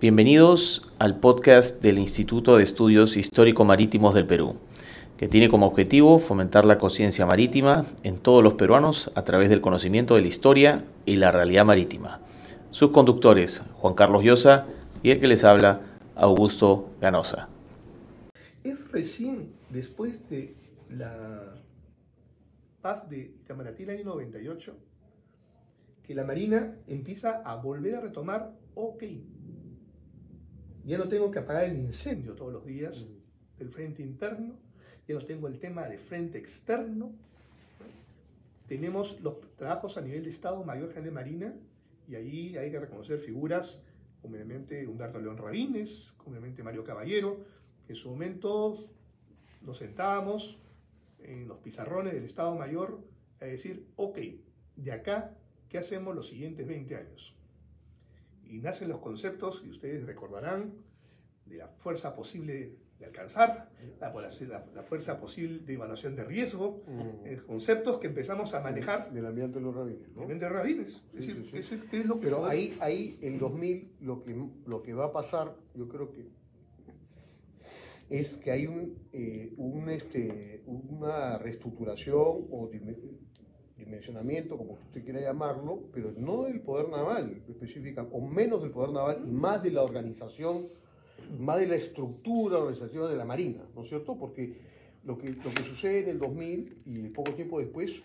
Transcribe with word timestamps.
Bienvenidos 0.00 0.88
al 1.00 1.18
podcast 1.18 1.82
del 1.82 1.98
Instituto 1.98 2.56
de 2.56 2.62
Estudios 2.62 3.16
Histórico-Marítimos 3.16 4.14
del 4.14 4.28
Perú, 4.28 4.54
que 5.16 5.26
tiene 5.26 5.48
como 5.48 5.66
objetivo 5.66 6.20
fomentar 6.20 6.64
la 6.64 6.78
conciencia 6.78 7.26
marítima 7.26 7.84
en 8.04 8.18
todos 8.18 8.44
los 8.44 8.54
peruanos 8.54 9.10
a 9.16 9.24
través 9.24 9.48
del 9.48 9.60
conocimiento 9.60 10.14
de 10.14 10.20
la 10.20 10.28
historia 10.28 10.84
y 11.04 11.16
la 11.16 11.32
realidad 11.32 11.64
marítima. 11.64 12.20
Sus 12.70 12.92
conductores, 12.92 13.64
Juan 13.74 13.94
Carlos 13.94 14.22
Llosa 14.22 14.66
y 15.02 15.10
el 15.10 15.18
que 15.18 15.26
les 15.26 15.42
habla, 15.42 15.80
Augusto 16.14 16.90
Ganosa. 17.00 17.48
Es 18.62 18.92
recién 18.92 19.52
después 19.68 20.30
de 20.30 20.54
la 20.90 21.56
paz 22.82 23.10
de 23.10 23.32
Itamaraty 23.42 23.82
el 23.82 23.90
año 23.90 24.04
98 24.04 24.76
que 26.04 26.14
la 26.14 26.24
Marina 26.24 26.76
empieza 26.86 27.42
a 27.44 27.56
volver 27.56 27.96
a 27.96 28.00
retomar, 28.00 28.52
ok, 28.76 29.02
ya 30.88 30.96
no 30.96 31.06
tengo 31.06 31.30
que 31.30 31.38
apagar 31.38 31.64
el 31.64 31.76
incendio 31.76 32.34
todos 32.34 32.50
los 32.50 32.64
días 32.64 33.10
del 33.58 33.68
frente 33.68 34.02
interno, 34.02 34.54
ya 35.06 35.16
no 35.16 35.24
tengo 35.24 35.46
el 35.46 35.58
tema 35.58 35.86
de 35.86 35.98
frente 35.98 36.38
externo. 36.38 37.12
Tenemos 38.66 39.20
los 39.20 39.34
trabajos 39.56 39.98
a 39.98 40.00
nivel 40.00 40.24
de 40.24 40.30
Estado 40.30 40.64
Mayor 40.64 40.88
General 40.88 41.04
de 41.04 41.10
Marina 41.10 41.54
y 42.08 42.14
ahí 42.14 42.56
hay 42.56 42.70
que 42.70 42.80
reconocer 42.80 43.18
figuras 43.18 43.82
como 44.22 44.36
Humberto 44.36 45.20
León 45.20 45.36
Rabines, 45.36 46.14
como 46.16 46.40
Mario 46.64 46.84
Caballero. 46.84 47.36
En 47.86 47.94
su 47.94 48.08
momento 48.08 48.88
nos 49.60 49.76
sentábamos 49.76 50.58
en 51.18 51.48
los 51.48 51.58
pizarrones 51.58 52.14
del 52.14 52.24
Estado 52.24 52.54
Mayor 52.56 52.98
a 53.40 53.44
decir, 53.44 53.86
ok, 53.96 54.18
de 54.76 54.92
acá, 54.92 55.36
¿qué 55.68 55.76
hacemos 55.76 56.14
los 56.16 56.28
siguientes 56.28 56.66
20 56.66 56.96
años? 56.96 57.37
Y 58.48 58.60
nacen 58.60 58.88
los 58.88 59.00
conceptos, 59.00 59.62
y 59.64 59.70
ustedes 59.70 60.04
recordarán, 60.06 60.74
de 61.46 61.56
la 61.56 61.68
fuerza 61.68 62.14
posible 62.14 62.76
de 62.98 63.06
alcanzar, 63.06 63.70
la, 64.00 64.66
la, 64.74 64.82
fuerza 64.82 65.20
posible 65.20 65.60
de 65.60 65.74
evaluación 65.74 66.16
de 66.16 66.24
riesgo, 66.24 66.82
mm. 66.86 67.26
eh, 67.26 67.40
conceptos 67.46 67.98
que 67.98 68.08
empezamos 68.08 68.54
a 68.54 68.60
manejar. 68.60 69.12
Del 69.12 69.24
ambiente 69.24 69.60
de 69.60 69.64
los 69.64 69.74
rabines. 69.74 70.08
¿no? 70.14 70.22
ambiente 70.22 70.46
de 70.46 70.50
rabines. 70.50 71.02
Es 71.14 71.26
decir, 71.26 71.88
es 71.92 72.06
lo 72.06 72.18
que 72.18 72.26
Pero 72.26 72.44
ahí, 72.44 72.76
ahí, 72.80 73.16
en 73.22 73.38
2000, 73.38 73.92
lo 74.00 74.24
que, 74.24 74.36
lo 74.66 74.82
que 74.82 74.94
va 74.94 75.06
a 75.06 75.12
pasar, 75.12 75.56
yo 75.74 75.88
creo 75.88 76.10
que 76.10 76.28
es 78.10 78.36
que 78.36 78.50
hay 78.50 78.66
un, 78.66 78.98
eh, 79.12 79.52
un 79.58 79.90
este, 79.90 80.62
una 80.66 81.38
reestructuración 81.38 82.46
o 82.50 82.68
dimensionamiento, 83.78 84.58
como 84.58 84.72
usted 84.72 85.04
quiera 85.04 85.20
llamarlo, 85.20 85.84
pero 85.92 86.12
no 86.16 86.44
del 86.44 86.60
poder 86.60 86.88
naval 86.88 87.42
específica, 87.48 88.06
o 88.12 88.20
menos 88.20 88.62
del 88.62 88.72
poder 88.72 88.90
naval 88.90 89.22
y 89.24 89.30
más 89.30 89.62
de 89.62 89.70
la 89.70 89.82
organización, 89.82 90.64
más 91.38 91.58
de 91.60 91.68
la 91.68 91.76
estructura 91.76 92.58
organizativa 92.58 93.08
de 93.08 93.16
la 93.16 93.24
Marina, 93.24 93.62
¿no 93.74 93.82
es 93.82 93.88
cierto? 93.88 94.16
Porque 94.18 94.60
lo 95.04 95.16
que, 95.16 95.30
lo 95.30 95.50
que 95.54 95.62
sucede 95.62 96.00
en 96.00 96.08
el 96.10 96.18
2000 96.18 96.82
y 96.86 97.08
poco 97.08 97.32
tiempo 97.34 97.60
después, 97.60 98.02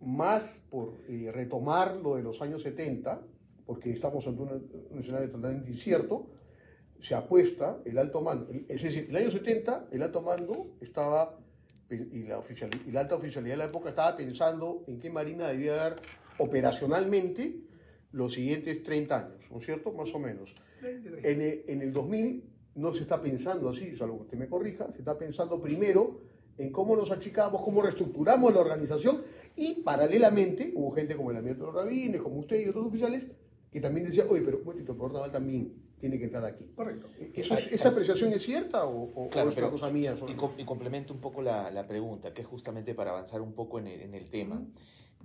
más 0.00 0.60
por 0.68 0.94
eh, 1.08 1.30
retomar 1.32 1.96
lo 1.96 2.16
de 2.16 2.22
los 2.22 2.42
años 2.42 2.62
70, 2.62 3.20
porque 3.64 3.92
estamos 3.92 4.26
ante 4.26 4.42
un 4.42 4.98
escenario 5.00 5.30
totalmente 5.30 5.70
incierto, 5.70 6.26
se 7.00 7.14
apuesta 7.14 7.80
el 7.84 7.98
alto 7.98 8.20
mando. 8.20 8.48
Es 8.68 8.82
decir, 8.82 9.06
el 9.08 9.16
año 9.16 9.30
70 9.30 9.88
el 9.90 10.02
alto 10.02 10.22
mando 10.22 10.76
estaba 10.80 11.38
y 11.94 12.24
la, 12.24 12.38
oficial, 12.38 12.70
y 12.86 12.90
la 12.90 13.00
alta 13.00 13.14
oficialidad 13.16 13.54
de 13.54 13.58
la 13.58 13.64
época 13.66 13.90
estaba 13.90 14.16
pensando 14.16 14.84
en 14.86 14.98
qué 14.98 15.10
Marina 15.10 15.48
debía 15.48 15.74
dar 15.74 15.96
operacionalmente 16.38 17.60
los 18.12 18.32
siguientes 18.32 18.82
30 18.82 19.18
años, 19.18 19.50
¿no 19.50 19.58
es 19.58 19.64
cierto? 19.64 19.92
Más 19.92 20.12
o 20.14 20.18
menos. 20.18 20.54
En 20.82 21.40
el, 21.40 21.64
en 21.68 21.82
el 21.82 21.92
2000 21.92 22.44
no 22.74 22.94
se 22.94 23.02
está 23.02 23.20
pensando 23.20 23.68
así, 23.68 23.96
salvo 23.96 24.18
que 24.18 24.22
usted 24.24 24.38
me 24.38 24.48
corrija, 24.48 24.90
se 24.92 24.98
está 24.98 25.16
pensando 25.16 25.60
primero 25.60 26.20
en 26.58 26.70
cómo 26.70 26.96
nos 26.96 27.10
achicamos, 27.10 27.62
cómo 27.62 27.82
reestructuramos 27.82 28.52
la 28.52 28.60
organización 28.60 29.22
y 29.56 29.82
paralelamente 29.82 30.72
hubo 30.74 30.90
gente 30.92 31.16
como 31.16 31.30
el 31.30 31.38
ambiente 31.38 31.60
de 31.60 31.66
los 31.66 31.74
rabines, 31.74 32.20
como 32.20 32.38
usted 32.38 32.60
y 32.60 32.68
otros 32.68 32.86
oficiales 32.86 33.28
que 33.72 33.80
también 33.80 34.06
decían, 34.06 34.26
oye, 34.30 34.42
pero 34.42 34.58
un 34.58 34.64
momentito, 34.64 34.92
el 34.92 35.12
naval 35.12 35.32
también 35.32 35.72
tiene 35.98 36.18
que 36.18 36.24
entrar 36.24 36.44
aquí. 36.44 36.66
Correcto. 36.76 37.08
¿Esa 37.34 37.88
apreciación 37.88 38.32
es 38.32 38.42
cierta 38.42 38.84
o, 38.84 39.30
claro, 39.30 39.48
es 39.48 39.56
una 39.56 39.70
cosa 39.70 39.90
mía? 39.90 40.14
Y, 40.28 40.64
complemento 40.64 41.14
un 41.14 41.20
poco 41.20 41.40
la, 41.40 41.70
la, 41.70 41.86
pregunta, 41.86 42.34
que 42.34 42.42
es 42.42 42.46
justamente 42.46 42.94
para 42.94 43.12
avanzar 43.12 43.40
un 43.40 43.54
poco 43.54 43.78
en 43.78 43.86
el, 43.86 44.02
en 44.02 44.14
el 44.14 44.28
tema. 44.28 44.62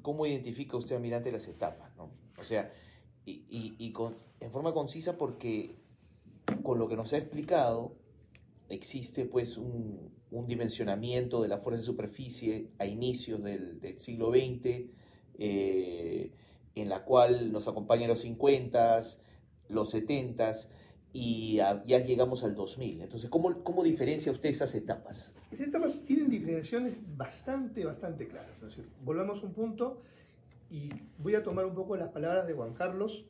¿Cómo 0.01 0.25
identifica 0.25 0.77
usted, 0.77 0.95
almirante, 0.95 1.31
las 1.31 1.47
etapas? 1.47 1.93
¿no? 1.97 2.11
O 2.39 2.43
sea, 2.43 2.71
y, 3.25 3.43
y, 3.49 3.75
y 3.79 3.91
con, 3.91 4.15
en 4.39 4.51
forma 4.51 4.73
concisa 4.73 5.17
porque 5.17 5.75
con 6.63 6.79
lo 6.79 6.87
que 6.87 6.95
nos 6.95 7.11
ha 7.11 7.17
explicado, 7.17 7.97
existe 8.69 9.25
pues 9.25 9.57
un, 9.57 10.11
un 10.31 10.45
dimensionamiento 10.45 11.41
de 11.41 11.47
la 11.47 11.57
fuerza 11.57 11.81
de 11.81 11.85
superficie 11.85 12.69
a 12.77 12.85
inicios 12.85 13.43
del, 13.43 13.79
del 13.79 13.99
siglo 13.99 14.31
XX, 14.31 14.89
eh, 15.39 16.31
en 16.81 16.89
la 16.89 17.03
cual 17.03 17.51
nos 17.51 17.67
acompañan 17.67 18.09
los 18.09 18.25
50s, 18.25 19.19
los 19.69 19.93
70s 19.93 20.69
y 21.13 21.55
ya 21.55 21.83
llegamos 21.85 22.43
al 22.43 22.55
2000. 22.55 23.01
Entonces, 23.01 23.29
¿cómo, 23.29 23.63
¿cómo 23.63 23.83
diferencia 23.83 24.31
usted 24.31 24.49
esas 24.49 24.75
etapas? 24.75 25.33
Esas 25.51 25.67
etapas 25.67 25.99
tienen 26.05 26.29
diferenciaciones 26.29 26.95
bastante, 27.15 27.85
bastante 27.85 28.27
claras. 28.27 28.57
Es 28.57 28.61
decir, 28.61 28.89
volvamos 29.03 29.41
un 29.43 29.53
punto 29.53 30.01
y 30.69 30.89
voy 31.17 31.35
a 31.35 31.43
tomar 31.43 31.65
un 31.65 31.73
poco 31.73 31.95
las 31.95 32.09
palabras 32.09 32.45
de 32.45 32.53
Juan 32.53 32.73
Carlos, 32.73 33.25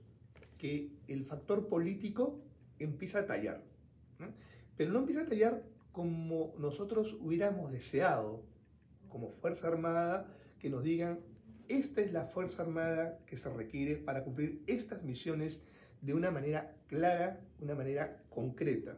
que 0.58 0.92
el 1.08 1.24
factor 1.24 1.68
político 1.68 2.40
empieza 2.80 3.20
a 3.20 3.26
tallar. 3.26 3.64
Pero 4.76 4.92
no 4.92 5.00
empieza 5.00 5.22
a 5.22 5.26
tallar 5.26 5.64
como 5.92 6.54
nosotros 6.58 7.18
hubiéramos 7.20 7.72
deseado, 7.72 8.44
como 9.10 9.32
Fuerza 9.32 9.68
Armada, 9.68 10.28
que 10.60 10.70
nos 10.70 10.84
digan, 10.84 11.20
esta 11.70 12.02
es 12.02 12.14
la 12.14 12.26
Fuerza 12.26 12.64
Armada 12.64 13.20
que 13.26 13.36
se 13.36 13.50
requiere 13.50 13.96
para 13.96 14.24
cumplir 14.24 14.64
estas 14.68 15.04
misiones 15.04 15.62
de 16.02 16.14
una 16.14 16.32
manera 16.32 16.76
clara, 16.88 17.42
una 17.60 17.76
manera 17.76 18.24
concreta. 18.30 18.98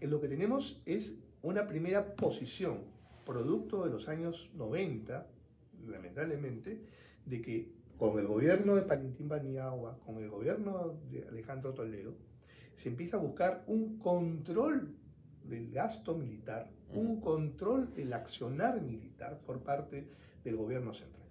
En 0.00 0.10
lo 0.10 0.20
que 0.20 0.28
tenemos 0.28 0.82
es 0.86 1.18
una 1.42 1.66
primera 1.66 2.14
posición, 2.14 2.84
producto 3.24 3.84
de 3.84 3.90
los 3.90 4.08
años 4.08 4.50
90, 4.54 5.26
lamentablemente, 5.86 6.82
de 7.26 7.42
que 7.42 7.72
con 7.96 8.18
el 8.18 8.26
gobierno 8.26 8.76
de 8.76 8.82
Palintín 8.82 9.28
Baniagua, 9.28 9.98
con 10.06 10.18
el 10.18 10.30
gobierno 10.30 11.00
de 11.10 11.26
Alejandro 11.26 11.74
Toledo, 11.74 12.14
se 12.74 12.90
empieza 12.90 13.16
a 13.16 13.20
buscar 13.20 13.64
un 13.66 13.98
control 13.98 14.94
del 15.42 15.72
gasto 15.72 16.14
militar, 16.14 16.70
un 16.94 17.20
control 17.20 17.92
del 17.92 18.12
accionar 18.12 18.80
militar 18.80 19.40
por 19.44 19.62
parte 19.62 20.08
del 20.44 20.56
gobierno 20.56 20.94
central. 20.94 21.27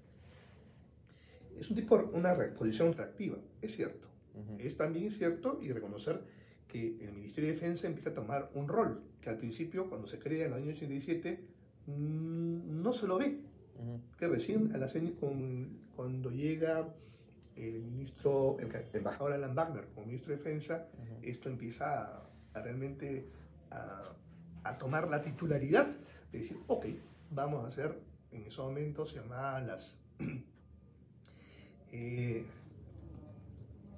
Es 1.60 1.70
un 1.70 1.76
tipo, 1.76 1.96
una 2.14 2.36
posición 2.56 2.94
reactiva, 2.94 3.38
es 3.62 3.76
cierto, 3.76 4.08
es 4.60 4.78
también 4.78 5.10
cierto 5.12 5.60
y 5.62 5.72
reconocer 5.72 6.22
que 6.68 6.98
el 7.02 7.14
Ministerio 7.14 7.50
de 7.50 7.56
Defensa 7.56 7.88
empieza 7.88 8.12
a 8.12 8.14
tomar 8.14 8.52
un 8.54 8.68
rol 8.68 9.02
que 9.22 9.30
al 9.30 9.38
principio, 9.38 9.90
cuando 9.90 10.08
se 10.08 10.20
crea 10.20 10.46
en 10.46 10.54
el 10.54 10.62
año 10.62 10.72
87, 10.72 11.40
mm, 11.88 12.82
no 12.82 12.92
se 12.92 13.08
lo 13.08 13.18
ve. 13.18 13.40
Que 14.18 14.28
recién, 14.28 14.74
a 14.74 14.78
la, 14.78 14.88
con, 15.20 15.82
cuando 15.96 16.32
llega 16.32 16.94
el 17.56 17.84
ministro, 17.84 18.58
el, 18.60 18.72
embajador 18.94 19.34
Alan 19.34 19.56
Wagner 19.56 19.86
como 19.94 20.08
ministro 20.08 20.32
de 20.32 20.38
Defensa, 20.38 20.88
esto 21.22 21.50
empieza 21.50 22.24
a, 22.54 22.62
realmente 22.62 23.30
a, 23.70 24.16
a, 24.64 24.78
tomar 24.78 25.08
la 25.08 25.22
titularidad 25.22 25.88
de 26.32 26.38
decir, 26.40 26.58
ok, 26.68 26.88
vamos 27.30 27.64
a 27.64 27.68
hacer, 27.68 28.00
en 28.32 28.44
ese 28.44 28.62
momento 28.62 29.06
se 29.06 29.18
llamaban 29.18 29.68
las 29.68 30.00
eh, 31.92 32.46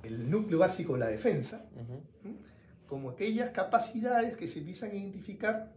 el 0.03 0.29
núcleo 0.29 0.59
básico 0.59 0.93
de 0.93 0.99
la 0.99 1.07
defensa, 1.07 1.69
como 2.87 3.11
aquellas 3.11 3.51
capacidades 3.51 4.35
que 4.35 4.47
se 4.47 4.59
empiezan 4.59 4.91
a 4.91 4.95
identificar 4.95 5.73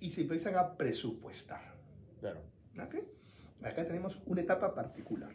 y 0.00 0.10
se 0.10 0.22
empiezan 0.22 0.56
a 0.56 0.76
presupuestar. 0.76 1.74
Claro. 2.20 2.40
Acá 3.62 3.86
tenemos 3.86 4.20
una 4.26 4.42
etapa 4.42 4.74
particular. 4.74 5.32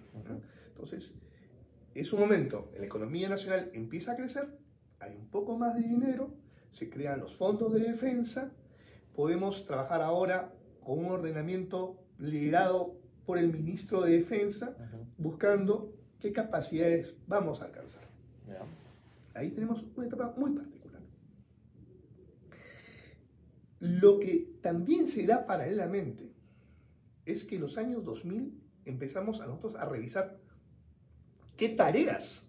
Entonces, 0.69 1.15
es 1.93 2.13
un 2.13 2.19
momento, 2.21 2.71
en 2.73 2.81
la 2.81 2.85
economía 2.85 3.27
nacional 3.27 3.69
empieza 3.73 4.13
a 4.13 4.15
crecer, 4.15 4.57
hay 4.99 5.15
un 5.15 5.27
poco 5.29 5.57
más 5.57 5.75
de 5.75 5.81
dinero, 5.81 6.33
se 6.71 6.89
crean 6.89 7.19
los 7.19 7.35
fondos 7.35 7.73
de 7.73 7.81
defensa, 7.81 8.53
podemos 9.13 9.65
trabajar 9.65 10.01
ahora 10.01 10.53
con 10.83 10.99
un 10.99 11.11
ordenamiento 11.11 12.01
liderado 12.17 13.01
por 13.25 13.37
el 13.37 13.51
ministro 13.51 14.01
de 14.01 14.19
Defensa, 14.19 14.75
buscando 15.17 15.93
qué 16.21 16.31
capacidades 16.31 17.13
vamos 17.27 17.61
a 17.61 17.65
alcanzar. 17.65 18.03
Ahí 19.33 19.49
tenemos 19.51 19.83
una 19.95 20.07
etapa 20.07 20.33
muy 20.37 20.51
particular. 20.51 21.01
Lo 23.79 24.19
que 24.19 24.59
también 24.61 25.07
se 25.07 25.25
da 25.25 25.45
paralelamente 25.45 26.31
es 27.25 27.43
que 27.43 27.55
en 27.55 27.61
los 27.61 27.77
años 27.77 28.03
2000 28.05 28.61
empezamos 28.85 29.41
a 29.41 29.47
nosotros 29.47 29.75
a 29.75 29.85
revisar 29.85 30.37
qué 31.57 31.69
tareas 31.69 32.45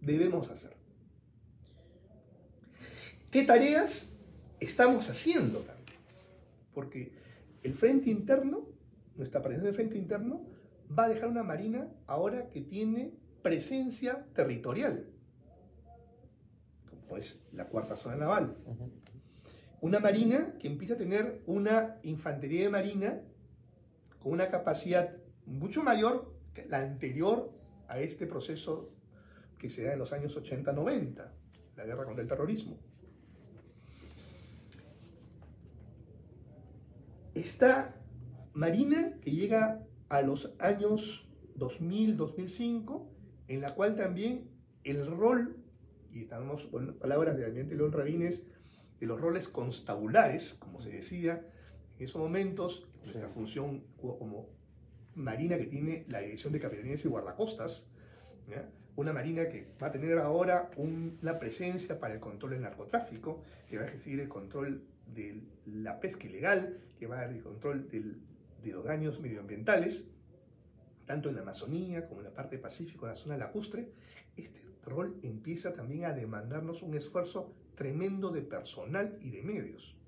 debemos 0.00 0.50
hacer. 0.50 0.76
¿Qué 3.30 3.44
tareas 3.44 4.16
estamos 4.58 5.08
haciendo 5.10 5.60
también? 5.60 5.98
Porque 6.74 7.12
el 7.62 7.74
frente 7.74 8.10
interno, 8.10 8.66
nuestra 9.16 9.40
aparición 9.40 9.66
en 9.66 9.68
el 9.68 9.74
frente 9.74 9.98
interno, 9.98 10.57
va 10.96 11.04
a 11.04 11.08
dejar 11.08 11.28
una 11.28 11.42
marina 11.42 11.88
ahora 12.06 12.48
que 12.48 12.60
tiene 12.60 13.12
presencia 13.42 14.26
territorial, 14.34 15.10
como 16.88 17.16
es 17.16 17.40
la 17.52 17.68
cuarta 17.68 17.96
zona 17.96 18.16
naval. 18.16 18.56
Una 19.80 20.00
marina 20.00 20.54
que 20.58 20.66
empieza 20.66 20.94
a 20.94 20.96
tener 20.96 21.42
una 21.46 21.98
infantería 22.02 22.62
de 22.62 22.70
marina 22.70 23.20
con 24.18 24.32
una 24.32 24.48
capacidad 24.48 25.16
mucho 25.46 25.82
mayor 25.82 26.34
que 26.52 26.66
la 26.66 26.80
anterior 26.80 27.52
a 27.86 28.00
este 28.00 28.26
proceso 28.26 28.92
que 29.56 29.70
se 29.70 29.84
da 29.84 29.92
en 29.92 29.98
los 29.98 30.12
años 30.12 30.36
80-90, 30.36 31.30
la 31.76 31.84
guerra 31.84 32.04
contra 32.04 32.22
el 32.22 32.28
terrorismo. 32.28 32.78
Esta 37.34 37.94
marina 38.52 39.18
que 39.20 39.30
llega 39.30 39.87
a 40.08 40.22
los 40.22 40.54
años 40.58 41.28
2000-2005, 41.58 43.06
en 43.48 43.60
la 43.60 43.74
cual 43.74 43.96
también 43.96 44.50
el 44.84 45.06
rol, 45.06 45.56
y 46.12 46.22
estamos 46.22 46.66
con 46.66 46.94
palabras 46.98 47.36
de 47.36 47.44
Almirante 47.44 47.74
León 47.74 47.92
Rabines, 47.92 48.44
de 49.00 49.06
los 49.06 49.20
roles 49.20 49.48
constabulares, 49.48 50.54
como 50.54 50.80
se 50.80 50.90
decía 50.90 51.46
en 51.98 52.04
esos 52.04 52.20
momentos, 52.20 52.88
nuestra 53.02 53.28
función 53.28 53.84
como 54.00 54.48
marina 55.14 55.56
que 55.58 55.66
tiene 55.66 56.04
la 56.08 56.20
Dirección 56.20 56.52
de 56.52 56.60
Capitanías 56.60 57.04
y 57.04 57.08
Guardacostas, 57.08 57.90
una 58.96 59.12
marina 59.12 59.48
que 59.48 59.74
va 59.80 59.88
a 59.88 59.92
tener 59.92 60.18
ahora 60.18 60.70
una 60.76 61.38
presencia 61.38 61.98
para 62.00 62.14
el 62.14 62.20
control 62.20 62.52
del 62.52 62.62
narcotráfico, 62.62 63.42
que 63.68 63.76
va 63.76 63.84
a 63.84 63.86
ejercer 63.86 64.20
el 64.20 64.28
control 64.28 64.84
de 65.06 65.42
la 65.66 66.00
pesca 66.00 66.26
ilegal, 66.26 66.80
que 66.98 67.06
va 67.06 67.18
a 67.18 67.20
dar 67.22 67.32
el 67.32 67.42
control 67.42 67.88
de 68.62 68.72
los 68.72 68.84
daños 68.84 69.20
medioambientales, 69.20 70.08
tanto 71.06 71.28
en 71.28 71.36
la 71.36 71.42
Amazonía 71.42 72.06
como 72.06 72.20
en 72.20 72.26
la 72.26 72.34
parte 72.34 72.58
pacífica, 72.58 73.06
en 73.06 73.08
la 73.08 73.14
zona 73.14 73.36
lacustre, 73.36 73.92
este 74.36 74.60
rol 74.84 75.18
empieza 75.22 75.74
también 75.74 76.04
a 76.04 76.12
demandarnos 76.12 76.82
un 76.82 76.94
esfuerzo 76.94 77.52
tremendo 77.74 78.30
de 78.30 78.42
personal 78.42 79.18
y 79.20 79.30
de 79.30 79.42
medios. 79.42 79.98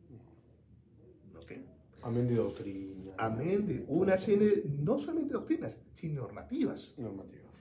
Amén 2.03 2.27
de 2.29 2.35
doctrina. 2.37 3.13
Amén 3.19 3.67
de 3.67 3.85
una 3.89 4.17
serie, 4.17 4.65
no 4.65 4.99
solamente 4.99 5.35
doctrinas, 5.35 5.79
sino 5.93 6.23
normativas. 6.23 6.95
Normativas. 6.97 7.53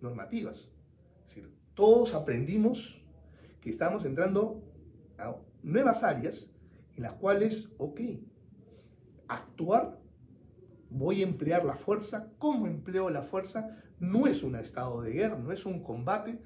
Normativas. 0.00 0.72
Es 1.20 1.34
decir, 1.34 1.52
todos 1.74 2.14
aprendimos 2.14 3.00
que 3.60 3.70
estamos 3.70 4.04
entrando 4.04 4.62
a 5.16 5.36
nuevas 5.62 6.02
áreas 6.02 6.50
en 6.96 7.04
las 7.04 7.12
cuales, 7.14 7.72
ok, 7.78 8.00
actuar, 9.28 9.97
voy 10.90 11.20
a 11.20 11.24
emplear 11.24 11.64
la 11.64 11.76
fuerza, 11.76 12.32
¿cómo 12.38 12.66
empleo 12.66 13.10
la 13.10 13.22
fuerza? 13.22 13.76
No 14.00 14.26
es 14.26 14.42
un 14.42 14.54
estado 14.54 15.02
de 15.02 15.12
guerra, 15.12 15.38
no 15.38 15.52
es 15.52 15.66
un 15.66 15.82
combate, 15.82 16.38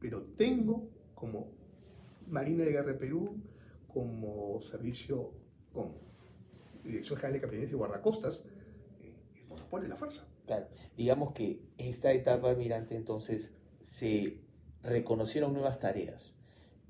pero 0.00 0.22
tengo 0.36 0.88
como 1.14 1.52
Marina 2.26 2.64
de 2.64 2.72
Guerra 2.72 2.92
de 2.92 2.98
Perú, 2.98 3.42
como 3.88 4.60
servicio, 4.60 5.32
como 5.72 5.94
Dirección 6.84 7.18
General 7.18 7.34
de 7.34 7.40
Capitanías 7.40 7.72
y 7.72 7.74
Guardacostas, 7.74 8.46
eh, 9.00 9.14
el 9.36 9.46
monopolio 9.48 9.84
de 9.84 9.90
la 9.90 9.96
fuerza. 9.96 10.26
Claro, 10.46 10.66
digamos 10.96 11.32
que 11.32 11.62
esta 11.78 12.12
etapa, 12.12 12.50
Almirante, 12.50 12.96
entonces 12.96 13.54
se 13.80 14.40
reconocieron 14.82 15.52
nuevas 15.52 15.80
tareas. 15.80 16.36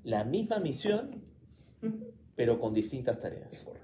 La 0.03 0.23
misma 0.23 0.59
misión, 0.59 1.23
pero 2.35 2.59
con 2.59 2.73
distintas 2.73 3.19
tareas. 3.19 3.63
Correcto. 3.63 3.80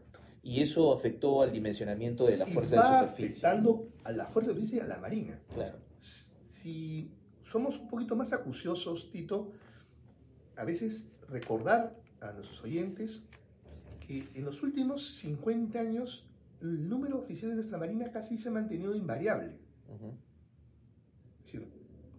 Y 0.47 0.61
eso 0.61 0.93
afectó 0.93 1.41
al 1.41 1.51
dimensionamiento 1.51 2.25
de 2.25 2.37
la 2.37 2.47
Y 2.47 2.53
fuerza 2.53 2.77
va 2.77 3.01
de 3.01 3.09
superficie. 3.09 3.45
afectando 3.45 3.89
a 4.05 4.13
la 4.13 4.25
fuerza 4.25 4.51
de 4.51 4.55
superficie 4.55 4.77
y 4.77 4.81
a 4.81 4.87
la 4.87 4.97
Marina. 4.97 5.37
Claro. 5.53 5.77
Si 6.47 7.11
somos 7.43 7.77
un 7.77 7.89
poquito 7.89 8.15
más 8.15 8.31
acuciosos, 8.31 9.11
Tito, 9.11 9.51
a 10.55 10.63
veces 10.63 11.09
recordar 11.27 11.99
a 12.21 12.31
nuestros 12.31 12.63
oyentes 12.63 13.25
que 14.07 14.23
en 14.35 14.45
los 14.45 14.63
últimos 14.63 15.15
50 15.17 15.81
años 15.81 16.29
el 16.61 16.87
número 16.87 17.19
oficial 17.19 17.51
de 17.51 17.55
nuestra 17.55 17.77
Marina 17.77 18.09
casi 18.09 18.37
se 18.37 18.47
ha 18.47 18.53
mantenido 18.53 18.95
invariable. 18.95 19.57
Es 21.43 21.43
decir, 21.43 21.67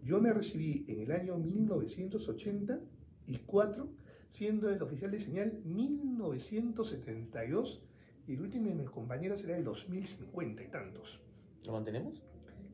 yo 0.05 0.21
me 0.21 0.35
recibí 0.35 0.85
en 0.87 1.01
el 1.01 1.13
año 1.13 1.39
1984, 1.39 3.89
siendo 4.29 4.69
el 4.69 4.83
oficial 4.83 5.11
de 5.11 5.19
señal 5.19 5.63
1972, 5.65 7.88
y 8.29 8.35
el 8.35 8.43
último 8.43 8.69
de 8.69 8.75
mis 8.75 8.91
compañeros 8.91 9.43
era 9.43 9.57
el 9.57 9.65
2050 9.65 10.63
y 10.63 10.69
tantos. 10.69 11.19
¿Lo 11.65 11.73
mantenemos? 11.73 12.23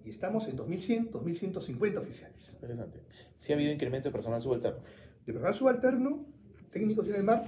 Y 0.05 0.11
estamos 0.11 0.49
en 0.49 0.57
2100, 0.57 1.13
2150 1.13 2.01
oficiales. 2.01 2.53
Interesante. 2.55 3.01
Sí 3.39 3.53
ha 3.53 3.55
habido 3.55 3.73
incremento 3.73 4.09
de 4.09 4.13
personal 4.13 4.43
subalterno. 4.43 4.81
De 5.25 5.33
personal 5.33 5.55
subalterno, 5.55 6.27
técnicos 6.73 7.07
de 7.07 7.23
mar, 7.23 7.47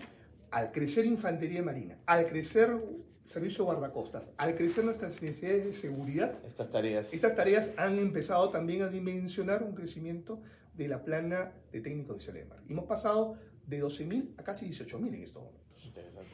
al 0.53 0.71
crecer 0.71 1.05
infantería 1.05 1.63
marina, 1.65 1.99
al 2.07 2.27
crecer 2.27 2.79
servicio 3.25 3.65
de 3.65 3.73
guardacostas, 3.73 4.31
al 4.37 4.55
crecer 4.55 4.85
nuestras 4.85 5.21
necesidades 5.21 5.65
de 5.65 5.75
seguridad, 5.75 6.39
Estas 6.47 6.71
tareas. 6.71 7.13
estas 7.13 7.35
tareas 7.35 7.73
han 7.77 7.99
empezado 7.99 8.51
también 8.51 8.83
a 8.83 8.89
dimensionar 8.89 9.65
un 9.65 9.75
crecimiento 9.75 10.41
de 10.75 10.87
la 10.87 11.03
plana 11.03 11.53
de 11.73 11.81
técnicos 11.81 12.19
de 12.19 12.23
Ciudad 12.23 12.39
de 12.39 12.45
mar. 12.45 12.63
Y 12.69 12.73
hemos 12.73 12.85
pasado 12.85 13.37
de 13.67 13.83
12.000 13.83 14.35
a 14.39 14.45
casi 14.45 14.71
18.000 14.71 15.09
en 15.09 15.23
estos 15.25 15.43
momentos. 15.43 15.85
Interesante. 15.85 16.31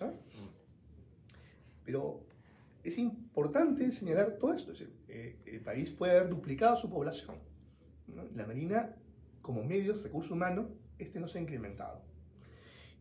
¿ah? 0.00 0.12
Pero 1.90 2.24
es 2.84 2.98
importante 2.98 3.90
señalar 3.90 4.36
todo 4.38 4.54
esto. 4.54 4.70
Es 4.70 4.78
decir, 4.78 4.94
eh, 5.08 5.34
el 5.44 5.60
país 5.60 5.90
puede 5.90 6.16
haber 6.16 6.30
duplicado 6.30 6.76
su 6.76 6.88
población. 6.88 7.34
La 8.36 8.46
Marina, 8.46 8.94
como 9.42 9.64
medios, 9.64 10.04
recurso 10.04 10.34
humano, 10.34 10.68
este 11.00 11.18
no 11.18 11.26
se 11.26 11.38
ha 11.38 11.42
incrementado. 11.42 12.00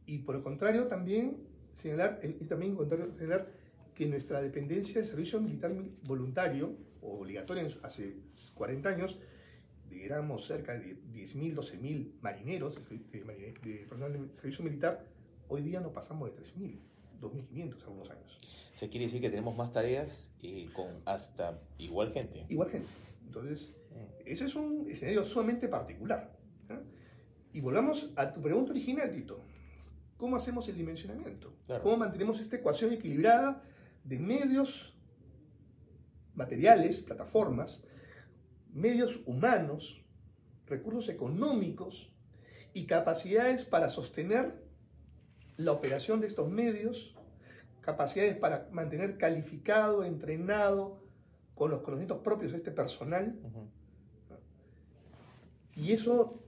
Y 0.08 0.18
por 0.20 0.36
el 0.36 0.42
contrario, 0.42 0.88
también 0.88 1.38
señalar, 1.72 2.20
y 2.24 2.46
también 2.46 2.76
contrario, 2.76 3.14
señalar 3.14 3.52
que 3.94 4.08
nuestra 4.08 4.42
dependencia 4.42 4.96
del 5.02 5.06
servicio 5.06 5.40
militar 5.40 5.72
voluntario 6.08 6.76
o 7.04 7.20
obligatorio 7.20 7.68
hace 7.84 8.16
40 8.56 8.90
años, 8.90 9.20
éramos 9.92 10.48
cerca 10.48 10.74
de 10.74 10.98
10.000, 11.14 11.54
12.000 11.54 12.22
marineros 12.22 12.90
de, 12.90 12.98
de 12.98 13.86
personal 13.88 14.14
de 14.14 14.34
servicio 14.34 14.66
militar, 14.66 15.06
hoy 15.48 15.62
día 15.62 15.80
no 15.80 15.94
pasamos 15.94 16.36
de 16.36 16.42
3.000, 16.42 16.80
2.500 17.22 17.84
algunos 17.84 18.10
años. 18.10 18.69
Sea, 18.80 18.90
quiere 18.90 19.08
decir 19.08 19.20
que 19.20 19.30
tenemos 19.30 19.58
más 19.58 19.74
tareas 19.74 20.32
y 20.40 20.68
con 20.68 21.02
hasta 21.04 21.60
igual 21.78 22.14
gente. 22.14 22.46
Igual 22.48 22.70
gente. 22.70 22.88
Entonces, 23.26 23.76
ese 24.26 24.46
es 24.46 24.56
un 24.56 24.90
escenario 24.90 25.26
sumamente 25.26 25.68
particular. 25.68 26.32
¿ya? 26.70 26.82
Y 27.52 27.60
volvamos 27.60 28.14
a 28.16 28.32
tu 28.32 28.42
pregunta 28.42 28.72
original, 28.72 29.12
Tito. 29.12 29.42
¿Cómo 30.16 30.38
hacemos 30.38 30.70
el 30.70 30.78
dimensionamiento? 30.78 31.58
Claro. 31.66 31.84
¿Cómo 31.84 31.98
mantenemos 31.98 32.40
esta 32.40 32.56
ecuación 32.56 32.94
equilibrada 32.94 33.62
de 34.06 34.18
medios 34.18 34.98
materiales, 36.34 37.02
plataformas, 37.02 37.86
medios 38.72 39.20
humanos, 39.26 40.06
recursos 40.68 41.10
económicos 41.10 42.14
y 42.74 42.86
capacidades 42.86 43.66
para 43.66 43.90
sostener 43.90 44.64
la 45.58 45.74
operación 45.74 46.22
de 46.22 46.28
estos 46.28 46.50
medios, 46.50 47.19
capacidades 47.82 48.36
para 48.36 48.68
mantener 48.72 49.18
calificado, 49.18 50.04
entrenado, 50.04 51.00
con 51.60 51.72
los 51.72 51.82
conocimientos 51.82 52.20
propios 52.20 52.52
de 52.52 52.58
este 52.58 52.72
personal. 52.72 53.38
Y 55.76 55.92
eso 55.92 56.42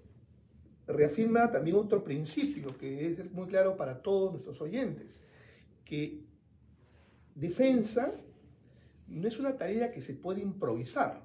reafirma 0.88 1.52
también 1.52 1.76
otro 1.76 2.04
principio 2.04 2.78
que 2.78 3.08
es 3.08 3.32
muy 3.32 3.48
claro 3.48 3.76
para 3.76 4.02
todos 4.02 4.32
nuestros 4.32 4.62
oyentes, 4.62 5.22
que 5.84 6.24
defensa 7.36 8.14
no 9.08 9.28
es 9.28 9.38
una 9.38 9.58
tarea 9.58 9.92
que 9.92 10.00
se 10.00 10.14
puede 10.14 10.42
improvisar. 10.42 11.22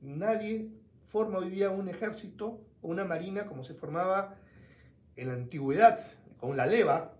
Nadie 0.00 0.70
forma 1.06 1.38
hoy 1.38 1.50
día 1.50 1.70
un 1.70 1.88
ejército 1.88 2.60
o 2.80 2.88
una 2.88 3.04
marina 3.04 3.46
como 3.46 3.62
se 3.62 3.74
formaba 3.74 4.36
en 5.16 5.28
la 5.28 5.34
antigüedad, 5.34 6.00
con 6.38 6.56
la 6.56 6.64
leva, 6.64 7.19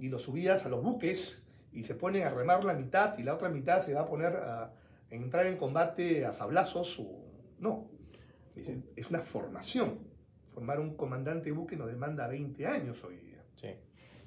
y 0.00 0.08
lo 0.08 0.18
subías 0.18 0.66
a 0.66 0.68
los 0.68 0.82
buques 0.82 1.46
y 1.72 1.82
se 1.84 1.94
ponen 1.94 2.24
a 2.24 2.30
remar 2.30 2.64
la 2.64 2.74
mitad 2.74 3.16
y 3.18 3.22
la 3.22 3.34
otra 3.34 3.48
mitad 3.48 3.80
se 3.80 3.94
va 3.94 4.00
a 4.02 4.06
poner 4.06 4.34
a 4.36 4.72
entrar 5.10 5.46
en 5.46 5.56
combate 5.56 6.24
a 6.24 6.32
sablazos. 6.32 6.98
O... 7.00 7.24
No, 7.60 7.90
es, 8.56 8.70
es 8.96 9.10
una 9.10 9.20
formación. 9.20 9.98
Formar 10.54 10.80
un 10.80 10.96
comandante 10.96 11.46
de 11.50 11.52
buque 11.52 11.76
nos 11.76 11.88
demanda 11.88 12.26
20 12.26 12.66
años 12.66 13.02
hoy 13.04 13.16
día. 13.18 13.44
Sí, 13.54 13.68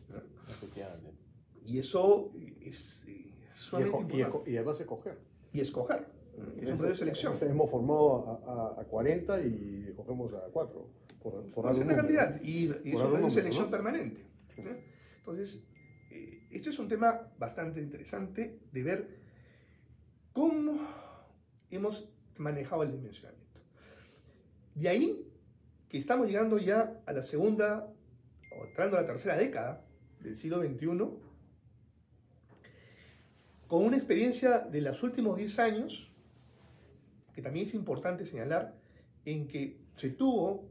¿no? 0.09 0.17
efectivamente. 0.49 1.11
Y 1.65 1.79
eso 1.79 2.31
es, 2.61 3.05
es 3.07 3.69
Y, 3.73 4.17
y 4.17 4.51
y 4.53 4.57
además 4.57 4.79
escoger. 4.79 5.17
Y 5.51 5.59
escoger. 5.61 6.07
Es 6.61 6.69
un 6.71 6.77
proceso 6.77 7.05
de 7.05 7.13
selección. 7.13 7.33
Hemos 7.49 7.69
formado 7.69 8.41
a, 8.45 8.77
a- 8.79 8.81
a 8.81 8.85
40 8.85 9.41
y 9.41 9.85
escogemos 9.89 10.33
a 10.33 10.41
4. 10.51 10.89
por, 11.21 11.43
por 11.51 11.65
una 11.65 11.73
cierta 11.73 11.93
número, 11.93 12.07
cantidad. 12.19 12.41
Y, 12.43 12.63
y 12.63 12.67
Por 12.67 12.77
eso 12.87 13.01
algún 13.01 13.13
es 13.15 13.21
número, 13.21 13.29
selección 13.29 13.65
¿no? 13.65 13.71
permanente. 13.71 14.21
¿no? 14.57 14.71
Entonces, 15.23 15.63
eh, 16.11 16.43
esto 16.51 16.69
es 16.69 16.77
un 16.79 16.89
tema 16.89 17.31
bastante 17.39 17.79
interesante 17.79 18.59
de 18.73 18.83
ver 18.83 19.07
cómo 20.33 20.85
hemos 21.71 22.09
manejado 22.35 22.83
el 22.83 22.91
dimensionamiento. 22.91 23.61
De 24.75 24.89
ahí 24.89 25.31
que 25.87 25.97
estamos 25.97 26.27
llegando 26.27 26.57
ya 26.57 27.01
a 27.05 27.13
la 27.13 27.23
segunda, 27.23 27.87
o 28.51 28.65
entrando 28.65 28.97
a 28.97 29.01
la 29.01 29.07
tercera 29.07 29.37
década 29.37 29.85
del 30.19 30.35
siglo 30.35 30.61
XXI, 30.61 30.87
con 33.67 33.85
una 33.85 33.95
experiencia 33.95 34.59
de 34.59 34.81
los 34.81 35.01
últimos 35.03 35.37
10 35.37 35.59
años, 35.59 36.11
que 37.33 37.41
también 37.41 37.65
es 37.65 37.75
importante 37.75 38.25
señalar, 38.25 38.75
en 39.23 39.47
que 39.47 39.77
se 39.93 40.09
tuvo 40.09 40.69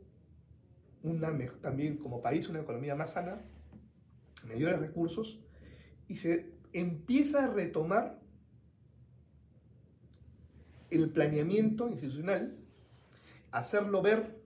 una, 1.03 1.33
también 1.63 1.97
como 1.97 2.21
país 2.21 2.51
una 2.51 2.61
economía 2.61 2.95
más 2.95 3.15
sana, 3.15 3.41
mayores 4.45 4.81
recursos, 4.81 5.41
y 6.09 6.17
se 6.17 6.53
empieza 6.73 7.45
a 7.45 7.49
retomar 7.49 8.21
el 10.91 11.11
planeamiento 11.11 11.89
institucional, 11.89 12.59
hacerlo 13.51 14.03
ver 14.03 14.43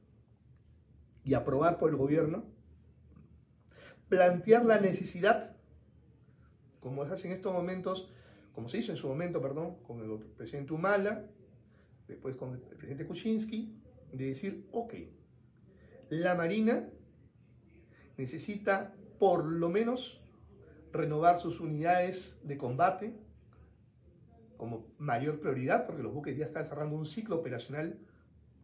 y 1.24 1.34
aprobar 1.34 1.78
por 1.78 1.90
el 1.90 1.96
gobierno, 1.96 2.44
plantear 4.08 4.64
la 4.64 4.80
necesidad, 4.80 5.56
como 6.80 7.04
se 7.04 7.14
hace 7.14 7.26
en 7.28 7.34
estos 7.34 7.52
momentos, 7.52 8.08
como 8.52 8.68
se 8.68 8.78
hizo 8.78 8.92
en 8.92 8.96
su 8.96 9.08
momento, 9.08 9.42
perdón, 9.42 9.82
con 9.82 10.00
el 10.00 10.18
presidente 10.20 10.72
Humala, 10.72 11.26
después 12.06 12.36
con 12.36 12.54
el 12.54 12.60
presidente 12.60 13.06
Kuczynski, 13.06 13.82
de 14.12 14.26
decir, 14.26 14.68
ok, 14.70 14.94
la 16.10 16.34
Marina 16.36 16.88
necesita 18.16 18.94
por 19.18 19.44
lo 19.44 19.68
menos 19.68 20.20
renovar 20.92 21.38
sus 21.38 21.60
unidades 21.60 22.38
de 22.42 22.56
combate 22.56 23.14
como 24.56 24.86
mayor 24.98 25.40
prioridad, 25.40 25.86
porque 25.86 26.02
los 26.02 26.14
buques 26.14 26.36
ya 26.36 26.44
están 26.44 26.64
cerrando 26.64 26.96
un 26.96 27.06
ciclo 27.06 27.36
operacional 27.36 27.98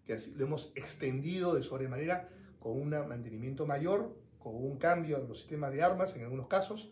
que 0.07 0.15
así 0.15 0.35
lo 0.35 0.47
hemos 0.47 0.73
extendido 0.75 1.55
de 1.55 1.63
sobremanera 1.63 2.29
con 2.59 2.81
un 2.81 2.91
mantenimiento 2.91 3.67
mayor, 3.67 4.17
con 4.39 4.57
un 4.57 4.79
cambio 4.79 5.19
en 5.19 5.29
los 5.29 5.39
sistemas 5.39 5.73
de 5.73 5.83
armas 5.83 6.17
en 6.17 6.23
algunos 6.23 6.49
casos, 6.49 6.91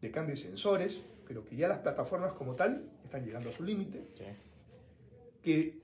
de 0.00 0.10
cambio 0.10 0.34
de 0.34 0.40
sensores, 0.40 1.06
pero 1.26 1.44
que 1.44 1.56
ya 1.56 1.68
las 1.68 1.78
plataformas 1.78 2.32
como 2.32 2.54
tal 2.54 2.90
están 3.02 3.24
llegando 3.24 3.48
a 3.48 3.52
su 3.52 3.64
límite 3.64 4.06
Sí. 4.14 4.24
que 5.42 5.80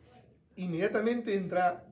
inmediatamente 0.57 1.35
entra 1.35 1.85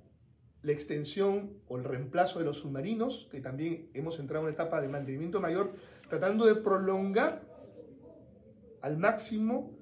la 0.66 0.72
extensión 0.72 1.52
o 1.68 1.78
el 1.78 1.84
reemplazo 1.84 2.40
de 2.40 2.44
los 2.44 2.58
submarinos, 2.58 3.28
que 3.30 3.40
también 3.40 3.88
hemos 3.94 4.18
entrado 4.18 4.40
en 4.42 4.46
una 4.46 4.54
etapa 4.54 4.80
de 4.80 4.88
mantenimiento 4.88 5.40
mayor, 5.40 5.72
tratando 6.08 6.44
de 6.44 6.56
prolongar 6.56 7.42
al 8.82 8.98
máximo 8.98 9.72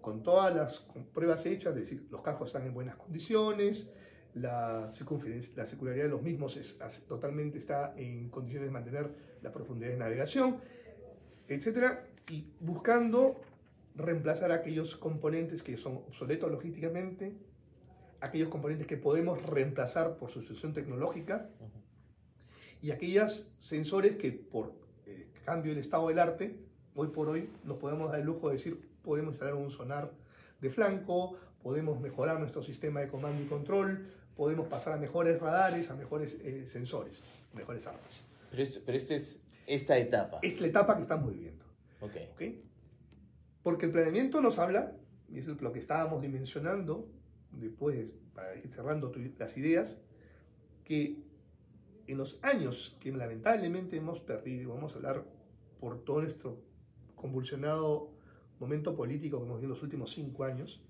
con 0.00 0.22
todas 0.22 0.54
las 0.54 0.86
pruebas 1.12 1.44
hechas, 1.46 1.74
es 1.74 1.80
decir, 1.80 2.06
los 2.10 2.22
cascos 2.22 2.50
están 2.50 2.66
en 2.68 2.74
buenas 2.74 2.94
condiciones, 2.94 3.90
la, 4.34 4.90
la 5.56 5.66
circularidad 5.66 6.04
de 6.04 6.10
los 6.10 6.22
mismos 6.22 6.56
es- 6.56 6.78
totalmente 7.08 7.58
está 7.58 7.92
en 7.96 8.28
condiciones 8.30 8.68
de 8.68 8.72
mantener 8.72 9.10
la 9.42 9.50
profundidad 9.50 9.90
de 9.90 9.96
navegación, 9.96 10.60
etcétera, 11.48 12.06
y 12.30 12.46
buscando 12.60 13.40
reemplazar 13.96 14.52
aquellos 14.52 14.94
componentes 14.94 15.62
que 15.64 15.76
son 15.76 15.96
obsoletos 15.96 16.48
logísticamente, 16.50 17.34
aquellos 18.26 18.48
componentes 18.48 18.86
que 18.86 18.96
podemos 18.96 19.42
reemplazar 19.42 20.16
por 20.16 20.30
sustitución 20.30 20.72
tecnológica 20.72 21.48
y 22.82 22.90
aquellos 22.90 23.46
sensores 23.58 24.16
que 24.16 24.32
por 24.32 24.74
el 25.06 25.26
cambio 25.44 25.72
del 25.72 25.80
estado 25.80 26.08
del 26.08 26.18
arte, 26.18 26.56
hoy 26.94 27.08
por 27.08 27.28
hoy 27.28 27.50
nos 27.64 27.78
podemos 27.78 28.10
dar 28.10 28.20
el 28.20 28.26
lujo 28.26 28.48
de 28.48 28.54
decir, 28.54 28.80
podemos 29.02 29.32
instalar 29.32 29.54
un 29.54 29.70
sonar 29.70 30.12
de 30.60 30.70
flanco, 30.70 31.36
podemos 31.62 32.00
mejorar 32.00 32.38
nuestro 32.38 32.62
sistema 32.62 33.00
de 33.00 33.08
comando 33.08 33.42
y 33.42 33.46
control, 33.46 34.06
podemos 34.36 34.66
pasar 34.68 34.92
a 34.92 34.96
mejores 34.96 35.40
radares, 35.40 35.90
a 35.90 35.94
mejores 35.94 36.38
eh, 36.42 36.66
sensores, 36.66 37.22
mejores 37.54 37.86
armas. 37.86 38.24
Pero, 38.50 38.62
esto, 38.62 38.80
pero 38.84 38.98
esta 38.98 39.14
es 39.14 39.40
esta 39.66 39.98
etapa. 39.98 40.38
Es 40.42 40.60
la 40.60 40.68
etapa 40.68 40.96
que 40.96 41.02
estamos 41.02 41.32
viviendo. 41.32 41.64
Porque 43.62 43.86
el 43.86 43.92
planeamiento 43.92 44.40
nos 44.40 44.58
habla, 44.58 44.92
y 45.28 45.38
es 45.38 45.46
lo 45.48 45.72
que 45.72 45.80
estábamos 45.80 46.22
dimensionando, 46.22 47.08
después, 47.60 48.12
para 48.34 48.54
ir 48.56 48.68
cerrando 48.72 49.10
tu- 49.10 49.20
las 49.38 49.56
ideas, 49.56 50.00
que 50.84 51.22
en 52.06 52.18
los 52.18 52.38
años 52.44 52.96
que 53.00 53.10
lamentablemente 53.12 53.96
hemos 53.96 54.20
perdido, 54.20 54.62
y 54.62 54.66
vamos 54.66 54.92
a 54.94 54.96
hablar 54.96 55.24
por 55.80 56.04
todo 56.04 56.20
nuestro 56.20 56.62
convulsionado 57.16 58.12
momento 58.60 58.94
político 58.94 59.38
que 59.38 59.44
hemos 59.44 59.56
vivido 59.58 59.66
en 59.72 59.74
los 59.76 59.82
últimos 59.82 60.10
cinco 60.12 60.44
años, 60.44 60.82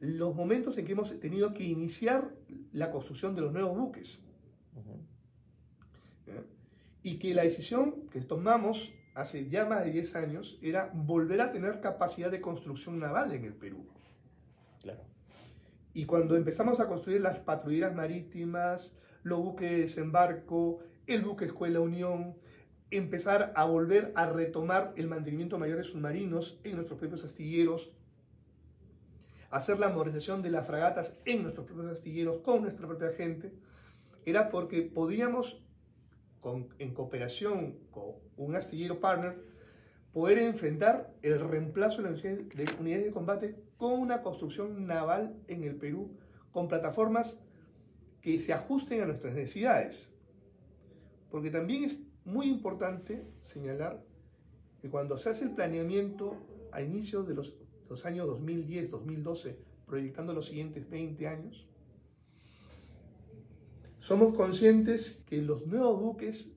los 0.00 0.34
momentos 0.34 0.76
en 0.76 0.84
que 0.84 0.92
hemos 0.92 1.18
tenido 1.20 1.54
que 1.54 1.64
iniciar 1.64 2.34
la 2.72 2.90
construcción 2.90 3.34
de 3.34 3.40
los 3.42 3.52
nuevos 3.52 3.76
buques, 3.76 4.20
Ujú. 4.74 5.00
¿ya? 6.26 6.42
Y 7.02 7.18
que 7.18 7.32
la 7.34 7.44
decisión 7.44 8.08
que 8.10 8.20
tomamos 8.20 8.92
hace 9.14 9.48
ya 9.48 9.64
más 9.64 9.84
de 9.84 9.92
10 9.92 10.14
años 10.16 10.58
era 10.60 10.90
volver 10.94 11.40
a 11.40 11.50
tener 11.52 11.80
capacidad 11.80 12.30
de 12.30 12.42
construcción 12.42 12.98
naval 12.98 13.32
en 13.32 13.44
el 13.44 13.54
Perú. 13.54 13.86
Y 15.96 16.04
cuando 16.04 16.36
empezamos 16.36 16.78
a 16.78 16.88
construir 16.88 17.22
las 17.22 17.38
patrulleras 17.38 17.94
marítimas, 17.94 18.94
los 19.22 19.38
buques 19.38 19.70
de 19.70 19.78
desembarco, 19.78 20.80
el 21.06 21.22
buque 21.22 21.46
Escuela 21.46 21.80
Unión, 21.80 22.36
empezar 22.90 23.54
a 23.56 23.64
volver 23.64 24.12
a 24.14 24.26
retomar 24.26 24.92
el 24.98 25.06
mantenimiento 25.06 25.58
mayor 25.58 25.78
de 25.78 25.84
submarinos 25.84 26.60
en 26.64 26.74
nuestros 26.74 26.98
propios 26.98 27.24
astilleros, 27.24 27.92
hacer 29.48 29.78
la 29.78 29.88
modernización 29.88 30.42
de 30.42 30.50
las 30.50 30.66
fragatas 30.66 31.16
en 31.24 31.44
nuestros 31.44 31.64
propios 31.64 31.86
astilleros 31.86 32.42
con 32.42 32.60
nuestra 32.60 32.86
propia 32.86 33.08
gente, 33.14 33.54
era 34.26 34.50
porque 34.50 34.82
podíamos, 34.82 35.62
en 36.78 36.92
cooperación 36.92 37.78
con 37.90 38.16
un 38.36 38.54
astillero 38.54 39.00
partner, 39.00 39.42
poder 40.12 40.36
enfrentar 40.40 41.14
el 41.22 41.40
reemplazo 41.40 42.02
de 42.02 42.10
las 42.10 42.20
unidades 42.22 42.54
de 42.54 42.80
unidades 42.82 43.04
de 43.06 43.12
combate 43.12 43.65
con 43.76 43.92
una 43.92 44.22
construcción 44.22 44.86
naval 44.86 45.36
en 45.48 45.64
el 45.64 45.76
Perú, 45.76 46.16
con 46.50 46.68
plataformas 46.68 47.38
que 48.20 48.38
se 48.38 48.52
ajusten 48.52 49.02
a 49.02 49.06
nuestras 49.06 49.34
necesidades. 49.34 50.10
Porque 51.30 51.50
también 51.50 51.84
es 51.84 52.00
muy 52.24 52.48
importante 52.48 53.26
señalar 53.42 54.02
que 54.80 54.90
cuando 54.90 55.18
se 55.18 55.30
hace 55.30 55.44
el 55.44 55.52
planeamiento 55.52 56.36
a 56.72 56.82
inicios 56.82 57.26
de 57.26 57.34
los, 57.34 57.54
los 57.88 58.04
años 58.06 58.26
2010, 58.26 58.90
2012, 58.90 59.58
proyectando 59.86 60.32
los 60.32 60.46
siguientes 60.46 60.88
20 60.88 61.28
años, 61.28 61.66
somos 64.00 64.34
conscientes 64.34 65.24
que 65.28 65.42
los 65.42 65.66
nuevos 65.66 66.00
buques, 66.00 66.52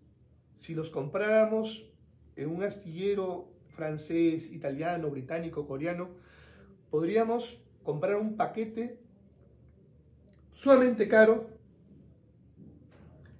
si 0.55 0.75
los 0.75 0.91
compráramos 0.91 1.89
en 2.35 2.49
un 2.49 2.63
astillero 2.63 3.51
francés, 3.69 4.51
italiano, 4.51 5.09
británico, 5.09 5.65
coreano, 5.67 6.09
podríamos 6.89 7.61
comprar 7.83 8.17
un 8.17 8.35
paquete 8.35 8.99
sumamente 10.51 11.07
caro, 11.07 11.49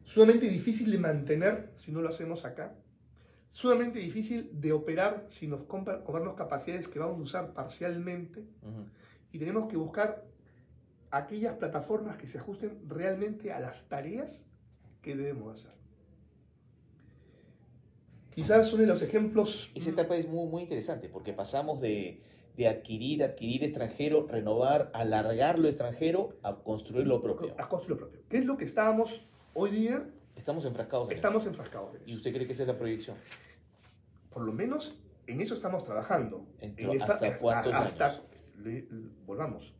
sumamente 0.03 0.47
difícil 0.47 0.91
de 0.91 0.97
mantener 0.97 1.73
si 1.77 1.91
no 1.91 2.01
lo 2.01 2.09
hacemos 2.09 2.45
acá, 2.45 2.75
sumamente 3.49 3.99
difícil 3.99 4.49
de 4.53 4.71
operar 4.71 5.25
si 5.27 5.47
nos 5.47 5.63
compra, 5.63 6.03
compramos 6.03 6.35
capacidades 6.35 6.87
que 6.87 6.99
vamos 6.99 7.19
a 7.19 7.23
usar 7.23 7.53
parcialmente 7.53 8.45
y 9.31 9.39
tenemos 9.39 9.67
que 9.67 9.77
buscar 9.77 10.25
aquellas 11.11 11.55
plataformas 11.57 12.17
que 12.17 12.27
se 12.27 12.37
ajusten 12.37 12.79
realmente 12.87 13.51
a 13.51 13.59
las 13.59 13.89
tareas 13.89 14.45
que 15.01 15.15
debemos 15.15 15.55
hacer. 15.55 15.79
Quizás 18.33 18.71
uno 18.71 18.83
de 18.83 18.87
los 18.87 19.01
ejemplos 19.01 19.71
Esa 19.75 19.89
etapa 19.89 20.15
es 20.15 20.27
muy, 20.27 20.47
muy 20.47 20.61
interesante 20.63 21.09
porque 21.09 21.33
pasamos 21.33 21.81
de, 21.81 22.21
de 22.57 22.67
adquirir, 22.67 23.23
adquirir 23.23 23.63
extranjero, 23.63 24.27
renovar, 24.27 24.91
alargar 24.93 25.59
lo 25.59 25.67
extranjero 25.67 26.37
a 26.43 26.55
construir 26.57 27.07
lo 27.07 27.21
propio. 27.21 27.53
a 27.57 27.69
construir 27.69 27.99
lo 28.01 28.07
propio. 28.07 28.21
¿Qué 28.29 28.37
es 28.37 28.45
lo 28.45 28.57
que 28.57 28.65
estábamos 28.65 29.25
hoy 29.53 29.71
día? 29.71 30.09
Estamos 30.35 30.65
enfrascados 30.65 31.09
en 31.09 31.15
Estamos 31.15 31.45
enfrascados 31.45 31.95
en. 31.95 32.01
¿Y 32.05 32.15
usted 32.15 32.33
cree 32.33 32.45
que 32.45 32.53
esa 32.53 32.63
es 32.63 32.67
la 32.67 32.77
proyección? 32.77 33.17
Por 34.29 34.43
lo 34.43 34.51
menos 34.53 34.99
en 35.27 35.41
eso 35.41 35.53
estamos 35.53 35.83
trabajando. 35.83 36.45
En- 36.59 36.75
En 36.77 36.91
esta- 36.91 37.13
¿hasta 37.13 37.37
cuántos 37.39 37.73
hasta- 37.73 38.05
años? 38.11 38.23
le- 38.57 38.87
volvamos. 39.25 39.73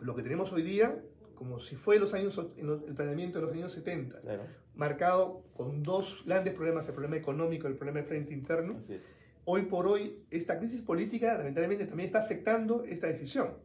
Lo 0.00 0.14
que 0.14 0.22
tenemos 0.22 0.52
hoy 0.52 0.62
día, 0.62 1.00
como 1.34 1.58
si 1.58 1.74
fue 1.76 1.98
los 1.98 2.14
años, 2.14 2.38
el 2.56 2.94
planeamiento 2.94 3.40
de 3.40 3.46
los 3.46 3.54
años 3.54 3.72
70, 3.72 4.20
Claro. 4.20 4.44
marcado 4.74 5.42
con 5.54 5.82
dos 5.82 6.22
grandes 6.26 6.54
problemas, 6.54 6.86
el 6.88 6.94
problema 6.94 7.16
económico 7.16 7.66
y 7.66 7.72
el 7.72 7.76
problema 7.76 8.00
de 8.00 8.04
frente 8.06 8.32
interno, 8.34 8.76
Así 8.78 8.94
es. 8.94 9.02
Hoy 9.50 9.62
por 9.62 9.86
hoy 9.86 10.26
esta 10.30 10.58
crisis 10.58 10.82
política 10.82 11.38
lamentablemente 11.38 11.86
también 11.86 12.06
está 12.06 12.20
afectando 12.20 12.84
esta 12.84 13.06
decisión. 13.06 13.56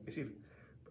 Es 0.00 0.14
decir, 0.14 0.40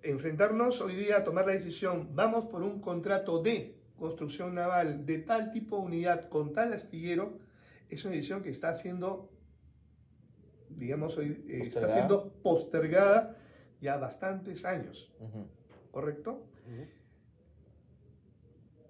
enfrentarnos 0.04 0.82
hoy 0.82 0.94
día 0.94 1.20
a 1.20 1.24
tomar 1.24 1.46
la 1.46 1.54
decisión, 1.54 2.10
vamos 2.14 2.48
por 2.48 2.62
un 2.62 2.82
contrato 2.82 3.42
de 3.42 3.78
construcción 3.96 4.54
naval 4.54 5.06
de 5.06 5.20
tal 5.20 5.54
tipo 5.54 5.78
de 5.78 5.84
unidad 5.84 6.28
con 6.28 6.52
tal 6.52 6.74
astillero, 6.74 7.40
es 7.90 8.04
una 8.04 8.16
decisión 8.16 8.44
que 8.44 8.50
está 8.50 8.74
siendo, 8.74 9.32
digamos, 10.68 11.18
hoy, 11.18 11.46
eh, 11.48 11.62
está 11.68 11.88
siendo 11.88 12.34
postergada 12.44 13.38
ya 13.80 13.96
bastantes 13.96 14.66
años. 14.66 15.14
¿correcto? 15.92 16.46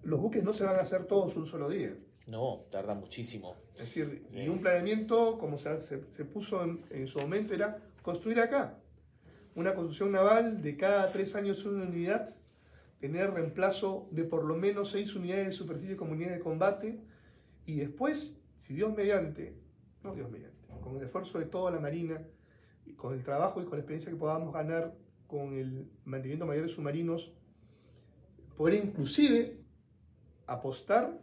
Los 0.02 0.20
buques 0.20 0.42
no 0.42 0.52
se 0.52 0.64
van 0.64 0.74
a 0.74 0.80
hacer 0.80 1.04
todos 1.04 1.36
un 1.36 1.46
solo 1.46 1.68
día. 1.68 1.96
No, 2.26 2.66
tarda 2.70 2.94
muchísimo. 2.94 3.56
Es 3.74 3.80
decir, 3.80 4.26
y 4.32 4.48
un 4.48 4.60
planeamiento, 4.60 5.38
como 5.38 5.56
se, 5.56 5.80
se- 5.80 6.24
puso 6.24 6.62
en, 6.64 6.84
en 6.90 7.06
su 7.06 7.20
momento, 7.20 7.54
era 7.54 7.78
construir 8.02 8.40
acá. 8.40 8.78
Una 9.54 9.74
construcción 9.74 10.10
naval 10.12 10.60
de 10.60 10.76
cada 10.76 11.10
tres 11.12 11.36
años 11.36 11.64
una 11.64 11.84
unidad, 11.84 12.28
tener 12.98 13.30
reemplazo 13.32 14.08
de 14.10 14.24
por 14.24 14.44
lo 14.44 14.56
menos 14.56 14.90
seis 14.90 15.14
unidades 15.14 15.46
de 15.46 15.52
superficie 15.52 15.96
como 15.96 16.12
unidades 16.12 16.38
de 16.38 16.42
combate, 16.42 17.00
y 17.64 17.76
después, 17.76 18.38
si 18.58 18.74
Dios 18.74 18.94
mediante, 18.96 19.56
no 20.02 20.14
Dios 20.14 20.30
mediante, 20.30 20.66
con 20.80 20.96
el 20.96 21.02
esfuerzo 21.04 21.38
de 21.38 21.46
toda 21.46 21.70
la 21.70 21.80
Marina, 21.80 22.26
y 22.84 22.94
con 22.94 23.12
el 23.14 23.22
trabajo 23.22 23.60
y 23.60 23.64
con 23.64 23.72
la 23.74 23.78
experiencia 23.78 24.10
que 24.10 24.16
podamos 24.18 24.52
ganar 24.52 24.94
con 25.26 25.54
el 25.54 25.88
mantenimiento 26.04 26.44
de 26.44 26.48
mayores 26.48 26.72
submarinos, 26.72 27.32
poder 28.56 28.74
inclusive 28.84 29.60
apostar 30.46 31.18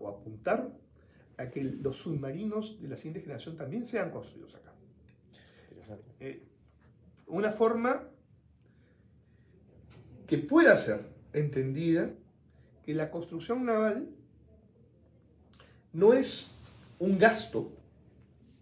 o 0.00 0.08
apuntar 0.08 0.70
a 1.36 1.50
que 1.50 1.62
los 1.64 1.96
submarinos 1.96 2.80
de 2.80 2.88
la 2.88 2.96
siguiente 2.96 3.20
generación 3.20 3.56
también 3.56 3.84
sean 3.84 4.10
construidos 4.10 4.54
acá. 4.54 4.72
Interesante. 5.68 6.04
Eh, 6.20 6.42
una 7.26 7.50
forma 7.50 8.08
que 10.26 10.38
pueda 10.38 10.76
ser 10.76 11.00
entendida 11.32 12.10
que 12.82 12.94
la 12.94 13.10
construcción 13.10 13.64
naval 13.64 14.08
no 15.92 16.12
es 16.12 16.48
un 16.98 17.18
gasto, 17.18 17.72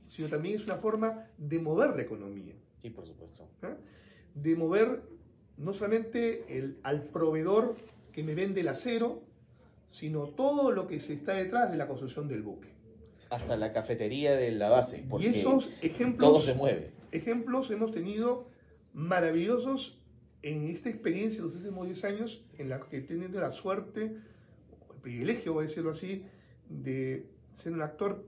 sino 0.08 0.28
también 0.28 0.54
es 0.54 0.64
una 0.64 0.76
forma 0.76 1.26
de 1.38 1.58
mover 1.58 1.90
la 1.96 2.02
economía, 2.02 2.54
Sí, 2.80 2.90
por 2.90 3.06
supuesto. 3.06 3.48
¿ah? 3.62 3.76
de 4.34 4.56
mover 4.56 5.02
no 5.58 5.72
solamente 5.72 6.44
el- 6.58 6.78
al 6.82 7.04
proveedor 7.04 7.76
que 8.12 8.22
me 8.24 8.34
vende 8.34 8.62
el 8.62 8.68
acero, 8.68 9.22
sino 9.92 10.26
todo 10.28 10.72
lo 10.72 10.86
que 10.86 10.98
se 10.98 11.12
está 11.12 11.34
detrás 11.34 11.70
de 11.70 11.76
la 11.76 11.86
construcción 11.86 12.26
del 12.26 12.42
buque. 12.42 12.70
Hasta 13.28 13.56
la 13.56 13.72
cafetería 13.72 14.34
de 14.34 14.50
la 14.50 14.70
base, 14.70 15.04
porque 15.08 15.26
Y 15.26 15.28
esos 15.30 15.70
ejemplos 15.82 16.30
todo 16.30 16.40
se 16.40 16.54
mueve. 16.54 16.92
ejemplos 17.12 17.70
hemos 17.70 17.92
tenido 17.92 18.48
maravillosos 18.94 20.00
en 20.42 20.66
esta 20.66 20.88
experiencia 20.88 21.42
de 21.42 21.48
los 21.48 21.56
últimos 21.56 21.86
10 21.86 22.04
años, 22.06 22.42
en 22.58 22.70
la 22.70 22.80
que 22.80 22.96
he 22.96 23.00
tenido 23.02 23.38
la 23.40 23.50
suerte, 23.50 24.16
el 24.94 25.00
privilegio, 25.02 25.52
voy 25.52 25.64
a 25.64 25.66
decirlo 25.68 25.90
así, 25.90 26.24
de 26.68 27.26
ser 27.52 27.74
un 27.74 27.82
actor, 27.82 28.26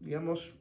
digamos, 0.00 0.54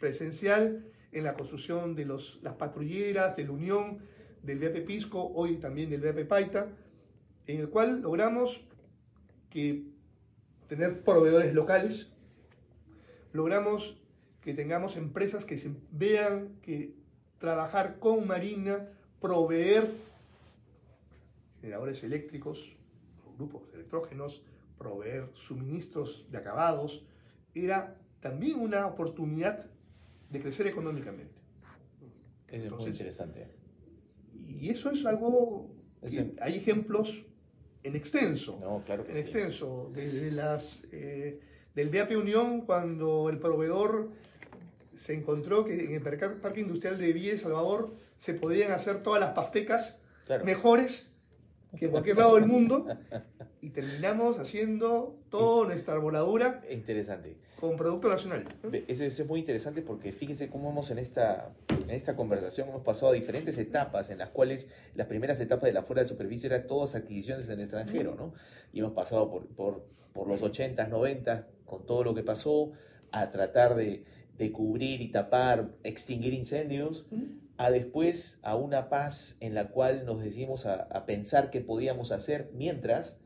presencial 0.00 0.84
en 1.12 1.24
la 1.24 1.34
construcción 1.34 1.94
de 1.94 2.04
los, 2.04 2.40
las 2.42 2.54
patrulleras, 2.54 3.36
de 3.36 3.44
la 3.44 3.52
Unión, 3.52 4.00
del 4.42 4.58
VAP 4.58 4.84
Pisco, 4.84 5.32
hoy 5.34 5.56
también 5.56 5.88
del 5.88 6.00
VAP 6.00 6.26
Paita, 6.26 6.68
en 7.46 7.60
el 7.60 7.70
cual 7.70 8.02
logramos 8.02 8.65
que 9.50 9.84
tener 10.68 11.02
proveedores 11.02 11.54
locales, 11.54 12.12
logramos 13.32 14.00
que 14.40 14.54
tengamos 14.54 14.96
empresas 14.96 15.44
que 15.44 15.58
se 15.58 15.74
vean 15.90 16.58
que 16.62 16.94
trabajar 17.38 17.98
con 17.98 18.26
Marina, 18.26 18.88
proveer 19.20 19.90
generadores 21.60 22.02
eléctricos, 22.04 22.76
grupos 23.36 23.68
de 23.68 23.74
electrógenos, 23.74 24.42
proveer 24.78 25.30
suministros 25.34 26.26
de 26.30 26.38
acabados, 26.38 27.04
era 27.54 27.96
también 28.20 28.60
una 28.60 28.86
oportunidad 28.86 29.66
de 30.30 30.40
crecer 30.40 30.66
económicamente. 30.66 31.34
Eso 32.48 32.66
es 32.66 32.72
muy 32.72 32.86
interesante. 32.86 33.48
Y 34.32 34.68
eso 34.68 34.90
es 34.90 35.04
algo 35.04 35.70
que 36.02 36.34
hay 36.40 36.54
ejemplos 36.54 37.25
en 37.86 37.96
extenso 37.96 38.58
No, 38.60 38.82
claro 38.84 39.02
que 39.04 39.10
en 39.10 39.14
sí. 39.14 39.20
extenso, 39.20 39.90
desde 39.94 40.30
las, 40.32 40.82
eh, 40.92 41.40
del 41.74 41.90
VAP 41.90 42.12
Unión, 42.16 42.62
cuando 42.62 43.28
el 43.30 43.38
proveedor 43.38 44.08
se 44.94 45.14
encontró 45.14 45.64
que 45.64 45.84
en 45.84 45.94
el 45.94 46.02
Parque 46.02 46.60
Industrial 46.60 46.98
de 46.98 47.12
Villa 47.12 47.32
El 47.32 47.38
Salvador 47.40 47.92
se 48.16 48.34
podían 48.34 48.72
hacer 48.72 49.02
todas 49.02 49.20
las 49.20 49.30
pastecas 49.30 50.00
Claro. 50.26 50.44
mejores 50.44 51.12
que 51.78 51.88
cualquier 51.90 52.16
lado 52.16 52.34
del 52.36 52.46
mundo, 52.46 52.86
y 53.60 53.70
terminamos 53.70 54.38
haciendo 54.38 55.18
toda 55.30 55.68
nuestra 55.68 55.94
arboladura 55.94 56.62
Interesante. 56.70 57.36
con 57.60 57.76
producto 57.76 58.08
nacional. 58.08 58.44
Eso, 58.88 59.04
eso 59.04 59.22
es 59.22 59.28
muy 59.28 59.40
interesante 59.40 59.82
porque 59.82 60.12
fíjense 60.12 60.48
cómo 60.48 60.70
hemos 60.70 60.90
en 60.90 60.98
esta, 60.98 61.52
en 61.68 61.90
esta 61.90 62.16
conversación 62.16 62.68
hemos 62.68 62.82
pasado 62.82 63.12
a 63.12 63.14
diferentes 63.14 63.58
etapas 63.58 64.10
en 64.10 64.18
las 64.18 64.30
cuales 64.30 64.68
las 64.94 65.06
primeras 65.06 65.40
etapas 65.40 65.66
de 65.66 65.72
la 65.72 65.82
fuera 65.82 66.02
de 66.02 66.08
superficie 66.08 66.48
eran 66.48 66.66
todas 66.66 66.94
adquisiciones 66.94 67.46
en 67.46 67.54
el 67.54 67.60
extranjero, 67.60 68.14
¿no? 68.14 68.32
Y 68.72 68.80
hemos 68.80 68.92
pasado 68.92 69.30
por, 69.30 69.46
por, 69.48 69.86
por 70.12 70.28
los 70.28 70.42
80s, 70.42 70.88
90s, 70.88 71.46
con 71.64 71.86
todo 71.86 72.04
lo 72.04 72.14
que 72.14 72.22
pasó, 72.22 72.72
a 73.12 73.30
tratar 73.30 73.74
de, 73.74 74.04
de 74.38 74.52
cubrir 74.52 75.00
y 75.00 75.10
tapar, 75.10 75.70
extinguir 75.82 76.34
incendios, 76.34 77.06
a 77.58 77.70
después 77.70 78.38
a 78.42 78.54
una 78.56 78.88
paz 78.88 79.36
en 79.40 79.54
la 79.54 79.68
cual 79.68 80.04
nos 80.04 80.22
decimos 80.22 80.66
a, 80.66 81.06
pensar 81.06 81.50
qué 81.50 81.60
podíamos 81.60 82.12
hacer 82.12 82.50
mientras 82.54 83.18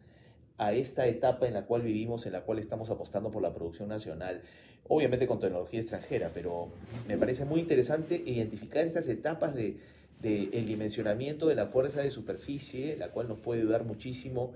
a 0.58 0.72
esta 0.72 1.06
etapa 1.06 1.48
en 1.48 1.54
la 1.54 1.66
cual 1.66 1.82
vivimos, 1.82 2.26
en 2.26 2.32
la 2.32 2.42
cual 2.42 2.58
estamos 2.58 2.90
apostando 2.90 3.30
por 3.30 3.42
la 3.42 3.52
producción 3.52 3.88
nacional, 3.88 4.42
obviamente 4.88 5.26
con 5.26 5.40
tecnología 5.40 5.80
extranjera, 5.80 6.30
pero 6.34 6.68
me 7.08 7.16
parece 7.16 7.44
muy 7.44 7.60
interesante 7.60 8.22
identificar 8.24 8.84
estas 8.84 9.08
etapas 9.08 9.54
de, 9.54 9.78
de 10.20 10.50
el 10.52 10.66
dimensionamiento 10.66 11.48
de 11.48 11.54
la 11.54 11.66
fuerza 11.66 12.02
de 12.02 12.10
superficie, 12.10 12.96
la 12.96 13.08
cual 13.08 13.28
nos 13.28 13.40
puede 13.40 13.62
ayudar 13.62 13.84
muchísimo 13.84 14.52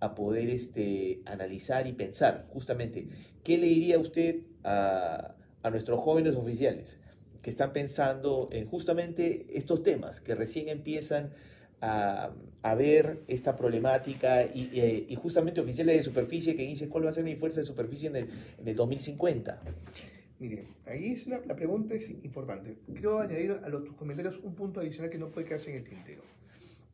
a 0.00 0.14
poder 0.14 0.48
este, 0.50 1.22
analizar 1.24 1.86
y 1.86 1.92
pensar 1.92 2.46
justamente 2.50 3.08
qué 3.42 3.58
le 3.58 3.66
diría 3.66 3.98
usted 3.98 4.42
a, 4.62 5.34
a 5.62 5.70
nuestros 5.70 5.98
jóvenes 5.98 6.36
oficiales 6.36 7.00
que 7.48 7.50
están 7.50 7.72
pensando 7.72 8.50
en 8.52 8.66
justamente 8.66 9.46
estos 9.56 9.82
temas, 9.82 10.20
que 10.20 10.34
recién 10.34 10.68
empiezan 10.68 11.30
a, 11.80 12.30
a 12.62 12.74
ver 12.74 13.22
esta 13.26 13.56
problemática 13.56 14.44
y, 14.44 14.68
eh, 14.78 15.06
y 15.08 15.14
justamente 15.14 15.58
oficiales 15.62 15.96
de 15.96 16.02
superficie 16.02 16.54
que 16.56 16.66
dicen 16.66 16.90
cuál 16.90 17.06
va 17.06 17.08
a 17.08 17.12
ser 17.14 17.24
mi 17.24 17.36
fuerza 17.36 17.60
de 17.60 17.66
superficie 17.66 18.08
en 18.10 18.16
el, 18.16 18.28
en 18.58 18.68
el 18.68 18.76
2050. 18.76 19.62
Mire, 20.40 20.66
ahí 20.84 21.06
es 21.12 21.26
una- 21.26 21.40
la 21.46 21.56
pregunta 21.56 21.94
es 21.94 22.10
importante. 22.10 22.76
Quiero 22.92 23.18
añadir 23.20 23.52
a 23.52 23.68
los, 23.70 23.82
tus 23.84 23.94
comentarios 23.96 24.38
un 24.42 24.54
punto 24.54 24.80
adicional 24.80 25.10
que 25.10 25.16
no 25.18 25.30
puede 25.30 25.46
quedarse 25.46 25.70
en 25.70 25.78
el 25.78 25.84
tintero. 25.88 26.22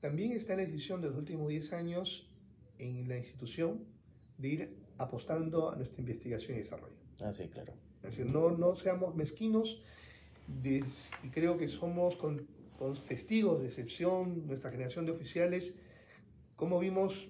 También 0.01 0.31
está 0.33 0.55
la 0.55 0.63
decisión 0.63 1.01
de 1.03 1.09
los 1.09 1.17
últimos 1.19 1.49
10 1.49 1.73
años 1.73 2.31
en 2.79 3.09
la 3.09 3.17
institución 3.19 3.81
de 4.39 4.49
ir 4.49 4.77
apostando 4.99 5.73
a 5.73 5.75
nuestra 5.77 5.99
investigación 6.01 6.55
y 6.57 6.61
desarrollo. 6.61 6.95
Ah, 7.21 7.33
sí, 7.33 7.49
claro. 7.49 7.73
Es 8.05 8.11
decir, 8.17 8.27
no, 8.27 8.51
no 8.53 8.75
seamos 8.77 9.15
mezquinos 9.17 9.81
y 10.65 11.29
creo 11.31 11.57
que 11.59 11.69
somos 11.69 12.17
con, 12.17 12.47
con 12.79 12.95
testigos 13.05 13.61
de 13.61 13.67
excepción, 13.67 14.47
nuestra 14.47 14.71
generación 14.71 15.07
de 15.07 15.13
oficiales, 15.13 15.75
cómo 16.57 16.79
vimos 16.79 17.29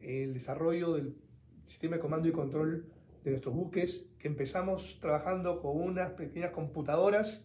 el 0.00 0.34
desarrollo 0.34 0.92
del 0.94 1.16
sistema 1.64 1.96
de 1.96 2.02
comando 2.02 2.28
y 2.28 2.32
control 2.32 2.86
de 3.24 3.30
nuestros 3.30 3.54
buques, 3.54 4.04
que 4.18 4.28
empezamos 4.28 4.98
trabajando 5.00 5.60
con 5.60 5.80
unas 5.80 6.10
pequeñas 6.12 6.50
computadoras, 6.52 7.44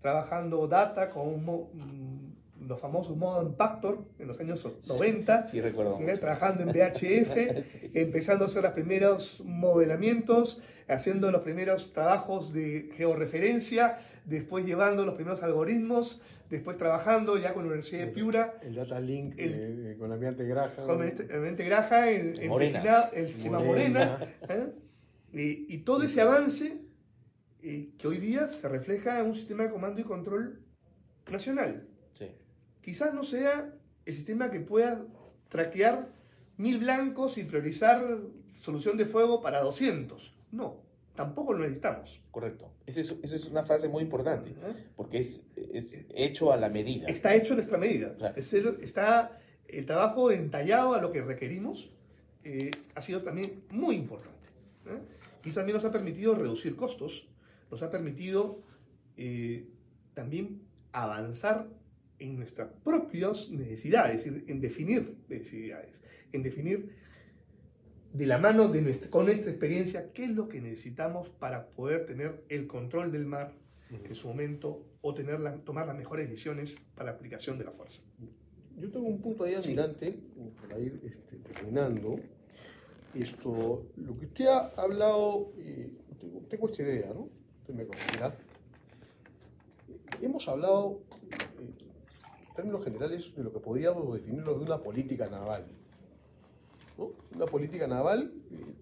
trabajando 0.00 0.68
data 0.68 1.10
con 1.10 1.26
un 1.28 1.44
mm, 1.72 2.36
los 2.68 2.80
famosos 2.80 3.16
modo 3.16 3.42
Impactor 3.42 4.04
en 4.18 4.28
los 4.28 4.38
años 4.40 4.64
90, 4.88 5.44
Sí, 5.46 5.60
recuerdo. 5.60 5.98
¿eh? 6.00 6.18
trabajando 6.18 6.62
en 6.62 6.68
VHF, 6.70 7.64
Sí. 7.64 7.90
empezando 7.94 8.44
a 8.44 8.48
hacer 8.48 8.62
los 8.62 8.72
primeros 8.72 9.40
modelamientos, 9.44 10.60
haciendo 10.88 11.30
los 11.32 11.42
primeros 11.42 11.92
trabajos 11.92 12.52
de 12.52 12.88
georreferencia, 12.96 13.98
después 14.26 14.66
llevando 14.66 15.06
los 15.06 15.14
primeros 15.14 15.42
algoritmos, 15.42 16.20
después 16.50 16.76
trabajando 16.76 17.38
ya 17.38 17.54
con 17.54 17.62
la 17.64 17.68
Universidad 17.68 18.06
de 18.06 18.12
Piura, 18.12 18.58
El 18.62 18.74
data 18.74 19.00
link 19.00 19.34
El- 19.38 19.86
eh, 19.86 19.96
con 19.98 20.12
ambiente 20.12 20.44
Graham. 20.44 20.70
con 20.86 21.02
el 21.02 21.40
mente 21.40 21.64
Graja, 21.64 22.06
Morena. 22.48 23.10
El 23.12 23.28
sistema 23.28 23.58
Morena, 23.60 24.18
Morena. 24.20 24.34
¿eh? 24.50 24.72
y, 25.32 25.74
y 25.74 25.78
todo 25.78 26.02
ese 26.02 26.20
avance 26.20 26.82
eh, 27.62 27.90
que 27.98 28.06
hoy 28.08 28.18
día 28.18 28.46
se 28.46 28.68
refleja 28.68 29.18
en 29.20 29.26
un 29.26 29.34
sistema 29.34 29.64
de 29.64 29.70
comando 29.70 30.00
y 30.00 30.04
control 30.04 30.60
nacional. 31.30 31.88
Sí. 32.14 32.30
Quizás 32.82 33.12
no 33.14 33.24
sea 33.24 33.72
el 34.04 34.14
sistema 34.14 34.50
que 34.50 34.60
pueda 34.60 35.04
traquear 35.48 36.08
mil 36.56 36.78
blancos 36.78 37.38
y 37.38 37.44
priorizar 37.44 38.04
solución 38.60 38.96
de 38.96 39.04
fuego 39.04 39.42
para 39.42 39.60
200. 39.60 40.32
No, 40.52 40.82
tampoco 41.16 41.52
lo 41.54 41.60
necesitamos. 41.60 42.20
Correcto. 42.30 42.70
Esa 42.86 43.00
es, 43.00 43.14
esa 43.22 43.36
es 43.36 43.44
una 43.46 43.64
frase 43.64 43.88
muy 43.88 44.02
importante, 44.04 44.50
¿eh? 44.50 44.84
porque 44.94 45.18
es, 45.18 45.42
es 45.56 46.06
hecho 46.14 46.52
a 46.52 46.56
la 46.56 46.68
medida. 46.68 47.06
Está 47.08 47.34
hecho 47.34 47.54
a 47.54 47.56
nuestra 47.56 47.78
medida. 47.78 48.14
Claro. 48.16 48.36
Es 48.36 48.52
el- 48.52 48.78
está 48.82 49.40
el 49.66 49.84
trabajo 49.86 50.30
entallado 50.30 50.94
a 50.94 51.00
lo 51.02 51.10
que 51.10 51.22
requerimos. 51.22 51.90
eh, 52.44 52.70
ha 52.94 53.02
sido 53.02 53.22
también 53.22 53.64
muy 53.70 53.96
importante. 53.96 54.48
¿eh? 54.86 55.00
Y 55.44 55.48
eso 55.48 55.58
también 55.60 55.74
nos 55.74 55.84
ha 55.84 55.90
permitido 55.90 56.36
reducir 56.36 56.76
costos, 56.76 57.26
nos 57.72 57.82
ha 57.82 57.90
permitido 57.90 58.60
eh, 59.16 59.66
también 60.14 60.60
avanzar 60.92 61.66
en 62.20 62.36
nuestras 62.36 62.68
propias 62.84 63.50
necesidades, 63.50 64.24
es 64.26 64.32
decir, 64.32 64.44
en 64.50 64.60
definir 64.60 65.16
necesidades, 65.28 66.00
en 66.32 66.42
definir 66.44 66.94
de 68.16 68.26
la 68.26 68.38
mano 68.38 68.68
de 68.68 68.80
nuestra, 68.82 69.10
con 69.10 69.26
nuestra 69.26 69.50
experiencia 69.50 70.10
qué 70.12 70.24
es 70.24 70.30
lo 70.30 70.48
que 70.48 70.60
necesitamos 70.60 71.28
para 71.28 71.66
poder 71.68 72.06
tener 72.06 72.44
el 72.48 72.66
control 72.66 73.12
del 73.12 73.26
mar 73.26 73.52
en 73.90 74.14
su 74.14 74.28
momento 74.28 74.84
o 75.02 75.12
tener 75.14 75.38
la- 75.40 75.56
tomar 75.58 75.86
las 75.86 75.96
mejores 75.96 76.28
decisiones 76.28 76.76
para 76.94 77.10
la 77.10 77.16
aplicación 77.16 77.58
de 77.58 77.64
la 77.64 77.72
fuerza. 77.72 78.02
Yo 78.78 78.90
tengo 78.90 79.06
un 79.06 79.20
punto 79.20 79.44
ahí 79.44 79.54
admirante, 79.54 80.18
para 80.60 80.78
ir 80.78 81.00
este, 81.04 81.36
terminando. 81.52 82.18
Esto, 83.14 83.86
lo 83.96 84.18
que 84.18 84.26
usted 84.26 84.46
ha 84.46 84.68
hablado, 84.76 85.52
eh, 85.58 85.90
tengo, 86.20 86.40
tengo 86.48 86.68
esta 86.68 86.82
idea, 86.82 87.12
¿no? 87.14 87.28
Usted 87.60 87.74
me 87.74 87.86
corregirá. 87.86 88.34
Hemos 90.20 90.46
hablado, 90.48 91.00
eh, 91.60 91.70
en 92.48 92.54
términos 92.54 92.84
generales, 92.84 93.34
de 93.34 93.42
lo 93.44 93.52
que 93.52 93.60
podríamos 93.60 94.12
definirlo 94.14 94.54
de 94.58 94.64
una 94.64 94.78
política 94.82 95.28
naval. 95.28 95.66
¿No? 96.96 97.12
Una 97.34 97.46
política 97.46 97.86
naval 97.86 98.32
eh, 98.50 98.74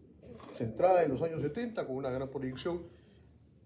centrada 0.52 1.02
en 1.02 1.12
los 1.12 1.22
años 1.22 1.42
70 1.42 1.86
con 1.86 1.96
una 1.96 2.10
gran 2.10 2.28
proyección 2.28 2.82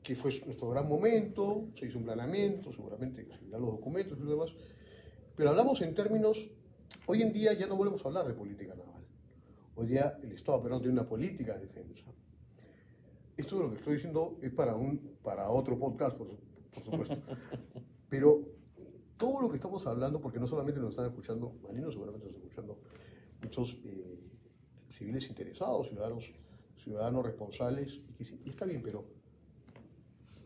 que 0.02 0.16
fue 0.16 0.30
nuestro 0.46 0.70
gran 0.70 0.88
momento, 0.88 1.66
se 1.78 1.87
hizo 1.87 1.98
un 1.98 2.04
planeamiento, 2.04 2.72
seguramente 2.72 3.26
se 3.26 3.44
verán 3.44 3.61
los 3.61 3.72
documentos 3.72 4.18
y 4.18 4.22
lo 4.22 4.30
demás, 4.30 4.54
pero 5.37 5.50
hablamos 5.50 5.82
en 5.82 5.94
términos, 5.94 6.50
hoy 7.06 7.22
en 7.22 7.32
día 7.32 7.52
ya 7.52 7.66
no 7.66 7.76
volvemos 7.76 8.02
a 8.04 8.08
hablar 8.08 8.26
de 8.26 8.32
política 8.32 8.74
naval, 8.74 9.04
hoy 9.76 9.87
día 9.87 10.18
el 10.22 10.32
Estado 10.32 10.62
peruano 10.62 10.80
tiene 10.80 10.98
una 10.98 11.06
política 11.06 11.54
de 11.54 11.66
defensa. 11.66 12.04
Esto 13.37 13.56
de 13.56 13.62
lo 13.64 13.70
que 13.70 13.76
estoy 13.76 13.94
diciendo 13.96 14.38
es 14.40 14.50
para, 14.52 14.74
un, 14.74 15.16
para 15.22 15.50
otro 15.50 15.78
podcast, 15.78 16.16
por, 16.16 16.28
por 16.72 16.84
supuesto, 16.84 17.16
pero 18.08 18.40
todo 19.18 19.42
lo 19.42 19.50
que 19.50 19.56
estamos 19.56 19.87
hablando, 19.87 20.20
porque 20.20 20.38
no 20.38 20.46
solamente 20.46 20.80
nos 20.80 20.90
están 20.90 21.06
escuchando 21.06 21.52
marinos, 21.62 21.92
seguramente 21.92 22.26
nos 22.26 22.34
están 22.34 22.48
escuchando 22.48 22.78
muchos 23.42 23.76
eh, 23.84 24.08
civiles 24.98 25.28
interesados, 25.28 25.88
ciudadanos, 26.82 27.24
responsables, 27.24 28.00
y, 28.18 28.24
sí, 28.24 28.40
y 28.44 28.50
está 28.50 28.64
bien, 28.64 28.82
pero 28.82 29.04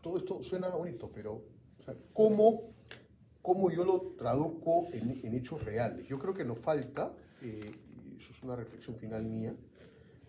todo 0.01 0.17
esto 0.17 0.43
suena 0.43 0.69
bonito, 0.69 1.09
pero 1.13 1.33
o 1.33 1.93
¿cómo, 2.13 2.73
cómo 3.41 3.71
yo 3.71 3.83
lo 3.83 4.13
traduzco 4.17 4.87
en, 4.93 5.19
en 5.23 5.35
hechos 5.35 5.63
reales? 5.63 6.07
Yo 6.07 6.19
creo 6.19 6.33
que 6.33 6.45
nos 6.45 6.59
falta, 6.59 7.13
eh, 7.41 7.71
y 8.05 8.17
eso 8.17 8.31
es 8.31 8.43
una 8.43 8.55
reflexión 8.55 8.95
final 8.95 9.23
mía, 9.23 9.53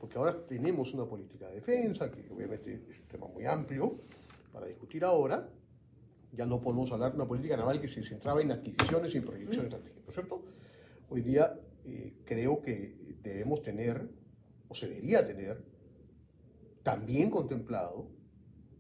porque 0.01 0.19
ahora 0.19 0.37
tenemos 0.47 0.93
una 0.95 1.05
política 1.05 1.49
de 1.49 1.57
defensa, 1.57 2.11
que 2.11 2.29
obviamente 2.33 2.75
es 2.75 3.01
un 3.01 3.07
tema 3.07 3.27
muy 3.27 3.45
amplio 3.45 4.01
para 4.53 4.67
discutir 4.67 5.05
ahora, 5.05 5.49
ya 6.33 6.47
no 6.47 6.61
podemos 6.61 6.91
hablar 6.91 7.13
de 7.13 7.17
una 7.17 7.29
política 7.29 7.57
naval 7.57 7.81
que 7.81 7.89
se 7.89 8.05
centraba 8.05 8.41
en 8.43 8.53
adquisiciones 8.53 9.15
y 9.15 9.19
en 9.19 9.25
proyecciones 9.25 9.73
estratégicas, 9.73 10.05
¿no 10.05 10.09
es 10.09 10.15
cierto? 10.15 10.43
Hoy 11.11 11.23
día 11.23 11.61
eh, 11.85 12.15
creo 12.25 12.61
que 12.61 13.17
debemos 13.23 13.63
tener, 13.63 14.09
o 14.69 14.75
se 14.75 14.89
debería 14.89 15.27
tener, 15.27 15.65
también 16.83 17.31
contemplado 17.31 18.09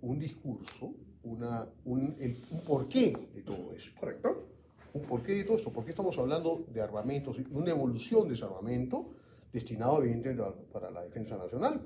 un 0.03 0.19
discurso, 0.19 0.95
una, 1.23 1.67
un, 1.85 2.14
el- 2.21 2.37
un 2.51 2.64
porqué 2.64 3.17
de 3.35 3.43
todo 3.43 3.73
eso. 3.73 3.90
¿Correcto? 3.99 4.49
¿Un 4.93 5.03
porqué 5.03 5.33
de 5.33 5.45
todo 5.45 5.57
esto? 5.57 5.73
¿Por 5.73 5.85
qué 5.85 5.90
estamos 5.90 6.17
hablando 6.19 6.67
de 6.73 6.81
armamentos, 6.81 7.37
una 7.51 7.71
evolución 7.71 8.29
de 8.29 8.35
ese 8.35 8.45
armamento 8.45 9.14
destinado 9.53 10.03
evidentemente 10.03 10.43
para 10.73 10.90
la 10.90 11.03
defensa 11.03 11.37
nacional? 11.37 11.81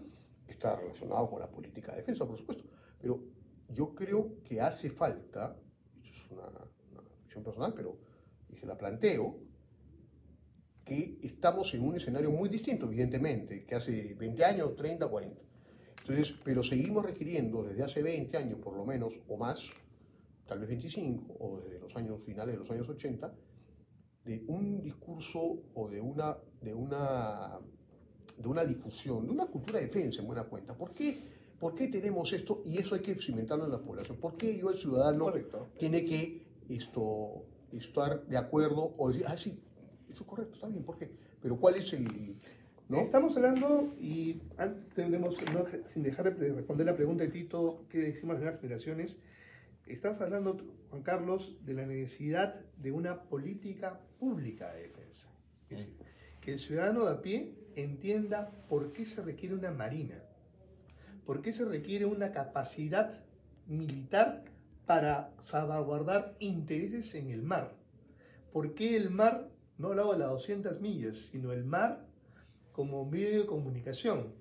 Está 0.46 0.76
relacionado 0.76 1.30
con 1.30 1.40
la 1.40 1.48
política 1.50 1.92
de 1.92 1.98
defensa, 1.98 2.26
por 2.26 2.36
supuesto. 2.36 2.64
Pero 3.00 3.20
yo 3.68 3.94
creo 3.94 4.42
que 4.44 4.60
hace 4.60 4.90
falta, 4.90 5.56
esto 6.02 6.24
es 6.24 6.30
una, 6.32 6.46
una 6.48 7.02
visión 7.24 7.44
personal, 7.44 7.72
pero 7.74 7.96
y 8.50 8.56
se 8.56 8.66
la 8.66 8.76
planteo, 8.76 9.36
que 10.88 11.18
estamos 11.22 11.72
en 11.74 11.82
un 11.84 11.96
escenario 11.96 12.30
muy 12.30 12.48
distinto, 12.48 12.86
evidentemente, 12.86 13.64
que 13.66 13.74
hace 13.74 14.14
20 14.14 14.44
años, 14.44 14.74
30, 14.74 15.06
40. 15.06 15.42
Entonces, 16.00 16.34
pero 16.42 16.62
seguimos 16.62 17.04
requiriendo 17.04 17.62
desde 17.62 17.82
hace 17.84 18.02
20 18.02 18.36
años 18.38 18.58
por 18.60 18.74
lo 18.74 18.86
menos, 18.86 19.12
o 19.28 19.36
más, 19.36 19.68
tal 20.46 20.60
vez 20.60 20.68
25, 20.70 21.36
o 21.38 21.60
desde 21.60 21.78
los 21.78 21.94
años 21.94 22.22
finales 22.22 22.54
de 22.54 22.58
los 22.60 22.70
años 22.70 22.88
80, 22.88 23.34
de 24.24 24.44
un 24.48 24.80
discurso 24.80 25.58
o 25.74 25.88
de 25.88 26.00
una, 26.00 26.38
de 26.62 26.72
una, 26.72 27.58
de 28.38 28.48
una 28.48 28.64
difusión, 28.64 29.26
de 29.26 29.32
una 29.32 29.46
cultura 29.46 29.80
de 29.80 29.86
defensa 29.86 30.22
en 30.22 30.26
buena 30.26 30.44
cuenta. 30.44 30.74
¿Por 30.74 30.92
qué, 30.92 31.18
¿Por 31.60 31.74
qué 31.74 31.88
tenemos 31.88 32.32
esto? 32.32 32.62
Y 32.64 32.78
eso 32.78 32.94
hay 32.94 33.02
que 33.02 33.14
cimentarlo 33.16 33.66
en 33.66 33.72
la 33.72 33.78
población. 33.78 34.16
¿Por 34.16 34.38
qué 34.38 34.58
yo, 34.58 34.70
el 34.70 34.78
ciudadano, 34.78 35.26
Correcto. 35.26 35.68
tiene 35.78 36.04
que 36.06 36.42
esto, 36.70 37.44
estar 37.72 38.26
de 38.26 38.38
acuerdo 38.38 38.92
o 38.96 39.08
decir, 39.10 39.26
ah, 39.26 39.36
sí, 39.36 39.60
eso 40.10 40.22
es 40.22 40.28
correcto, 40.28 40.54
está 40.54 40.68
bien, 40.68 40.84
¿por 40.84 40.98
qué? 40.98 41.10
Pero 41.40 41.56
¿cuál 41.56 41.76
es 41.76 41.92
el...? 41.92 42.36
¿no? 42.88 43.00
Estamos 43.00 43.36
hablando, 43.36 43.94
y 44.00 44.40
antes 44.56 44.94
tenemos, 44.94 45.36
no, 45.52 45.64
sin 45.88 46.02
dejar 46.02 46.34
de 46.36 46.52
responder 46.52 46.86
la 46.86 46.96
pregunta 46.96 47.24
de 47.24 47.30
Tito, 47.30 47.84
¿qué 47.90 47.98
decimos 47.98 48.34
las 48.34 48.42
nuevas 48.42 48.60
generaciones? 48.60 49.18
Estás 49.86 50.20
hablando, 50.20 50.58
Juan 50.90 51.02
Carlos, 51.02 51.56
de 51.64 51.74
la 51.74 51.86
necesidad 51.86 52.54
de 52.76 52.92
una 52.92 53.22
política 53.22 54.00
pública 54.18 54.72
de 54.72 54.82
defensa. 54.82 55.28
Es 55.70 55.78
decir, 55.78 55.94
que 56.40 56.52
el 56.52 56.58
ciudadano 56.58 57.04
de 57.04 57.12
a 57.12 57.22
pie 57.22 57.54
entienda 57.76 58.50
por 58.68 58.92
qué 58.92 59.06
se 59.06 59.22
requiere 59.22 59.54
una 59.54 59.70
marina, 59.70 60.22
por 61.26 61.42
qué 61.42 61.52
se 61.52 61.64
requiere 61.64 62.06
una 62.06 62.32
capacidad 62.32 63.22
militar 63.66 64.44
para 64.86 65.34
salvaguardar 65.40 66.34
intereses 66.38 67.14
en 67.14 67.30
el 67.30 67.42
mar. 67.42 67.76
¿Por 68.52 68.74
qué 68.74 68.96
el 68.96 69.10
mar, 69.10 69.50
no 69.78 69.88
hablaba 69.88 70.12
de 70.12 70.18
las 70.20 70.30
200 70.30 70.80
millas, 70.80 71.16
sino 71.16 71.52
el 71.52 71.64
mar 71.64 72.06
como 72.72 73.04
medio 73.04 73.40
de 73.40 73.46
comunicación? 73.46 74.34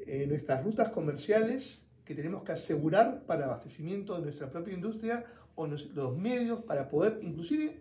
Eh, 0.00 0.26
nuestras 0.26 0.64
rutas 0.64 0.88
comerciales 0.88 1.86
que 2.04 2.14
tenemos 2.14 2.42
que 2.42 2.52
asegurar 2.52 3.24
para 3.26 3.44
abastecimiento 3.46 4.14
de 4.16 4.22
nuestra 4.22 4.50
propia 4.50 4.74
industria 4.74 5.24
o 5.54 5.66
nos- 5.66 5.86
los 5.94 6.16
medios 6.16 6.62
para 6.64 6.88
poder, 6.88 7.20
inclusive, 7.22 7.80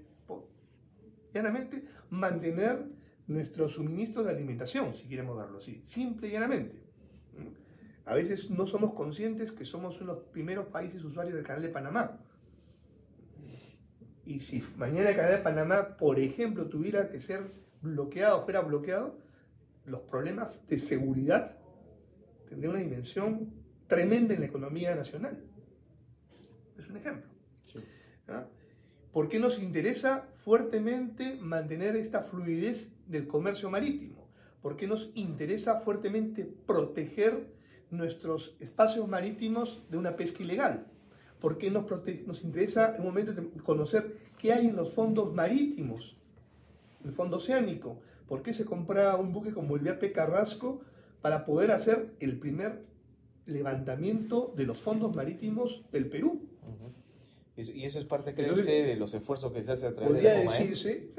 llanamente, 1.34 1.84
mantener 2.10 2.86
nuestro 3.28 3.70
suministro 3.70 4.24
de 4.24 4.32
alimentación, 4.32 4.96
si 4.96 5.08
queremos 5.08 5.38
verlo 5.38 5.60
así, 5.60 5.82
simple 5.86 6.28
y 6.28 6.32
llanamente. 6.32 6.84
¿Mm? 7.38 8.10
A 8.10 8.14
veces 8.16 8.50
no 8.50 8.66
somos 8.66 8.94
conscientes 8.94 9.52
que 9.52 9.64
somos 9.66 10.02
uno 10.02 10.14
de 10.16 10.20
los 10.20 10.30
primeros 10.32 10.68
países 10.68 11.04
usuarios 11.04 11.36
del 11.36 11.46
canal 11.46 11.62
de 11.62 11.70
Panamá. 11.70 12.20
Y 14.26 14.40
si 14.40 14.64
mañana 14.78 15.10
el 15.10 15.16
canal 15.16 15.32
de 15.32 15.38
Panamá, 15.40 15.98
por 15.98 16.20
ejemplo, 16.20 16.68
tuviera 16.68 17.10
que 17.10 17.20
ser 17.20 17.52
bloqueado, 17.82 18.44
fuera 18.44 18.62
bloqueado, 18.62 19.18
los 19.86 20.02
problemas 20.02 20.68
de 20.68 20.78
seguridad 20.78 21.58
tendrían 22.48 22.76
una 22.76 22.84
dimensión 22.84 23.54
tremenda 23.88 24.34
en 24.34 24.42
la 24.42 24.46
economía 24.46 24.96
nacional. 24.96 25.44
Es 26.78 26.88
un 26.90 26.98
ejemplo. 26.98 27.30
¿ah? 28.28 28.46
¿Por 29.12 29.28
qué 29.28 29.40
nos 29.40 29.60
interesa 29.60 30.28
fuertemente 30.38 31.38
mantener 31.42 31.96
esta 31.96 32.22
fluidez 32.22 32.92
del 33.08 33.28
comercio 33.28 33.70
marítimo? 33.70 34.30
¿Por 34.62 34.78
qué 34.78 34.88
nos 34.88 35.12
interesa 35.16 35.80
fuertemente 35.80 36.46
proteger 36.46 37.52
nuestros 37.90 38.56
espacios 38.60 39.08
marítimos 39.08 39.84
de 39.90 39.98
una 39.98 40.16
pesca 40.16 40.44
ilegal? 40.44 40.88
¿Por 41.42 41.58
qué 41.58 41.72
nos, 41.72 41.86
nos 42.28 42.44
interesa 42.44 42.96
en 42.96 43.02
un 43.02 43.08
momento 43.08 43.34
conocer 43.64 44.16
qué 44.38 44.54
hay 44.54 44.68
en 44.68 44.76
los 44.76 44.94
fondos 44.94 45.34
marítimos, 45.34 46.16
el 47.04 47.12
fondo 47.12 47.38
oceánico? 47.38 48.00
¿Por 48.28 48.44
qué 48.44 48.54
se 48.54 48.64
compra 48.64 49.18
un 49.18 49.34
buque 49.34 49.52
como 49.52 49.76
el 49.76 49.82
VAP 49.82 50.12
Carrasco 50.14 50.82
para 51.22 51.44
poder 51.44 51.72
hacer 51.72 52.14
el 52.20 52.40
primer 52.40 52.84
levantamiento 53.48 54.54
de 54.56 54.66
los 54.66 54.78
fondos 54.78 55.16
marítimos 55.16 55.84
del 55.92 56.08
Perú? 56.08 56.48
Y 57.58 57.62
y 57.72 57.86
eso 57.86 58.00
es 58.00 58.06
parte, 58.06 58.34
cree 58.34 58.48
Entonces, 58.48 58.68
usted, 58.68 58.88
de 58.88 58.96
los 58.96 59.14
esfuerzos 59.14 59.52
que 59.52 59.62
se 59.62 59.72
hace 59.72 59.88
a 59.88 59.96
través 59.96 60.14
de 60.14 60.20
Podría 60.20 60.34
la 60.36 60.46
Comae. 60.46 60.68
decirse, 60.68 61.10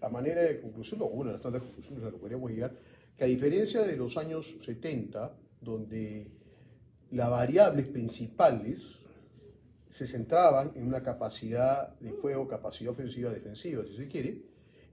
a 0.00 0.08
manera 0.08 0.42
de 0.42 0.60
conclusión, 0.60 1.00
o 1.02 1.06
una 1.06 1.30
de 1.30 1.34
las 1.34 1.42
tantas 1.42 1.62
conclusiones 1.62 2.00
a 2.02 2.06
las 2.06 2.14
que 2.14 2.20
podríamos 2.20 2.50
llegar, 2.50 2.74
que 3.16 3.24
a 3.24 3.26
diferencia 3.26 3.82
de 3.82 3.96
los 3.96 4.16
años 4.16 4.56
70, 4.64 5.36
donde 5.60 6.28
las 7.10 7.30
variables 7.30 7.86
principales 7.88 9.05
se 9.90 10.06
centraban 10.06 10.72
en 10.74 10.86
una 10.86 11.02
capacidad 11.02 11.96
de 12.00 12.12
fuego, 12.12 12.46
capacidad 12.46 12.92
ofensiva, 12.92 13.30
defensiva, 13.30 13.84
si 13.84 13.96
se 13.96 14.08
quiere, 14.08 14.42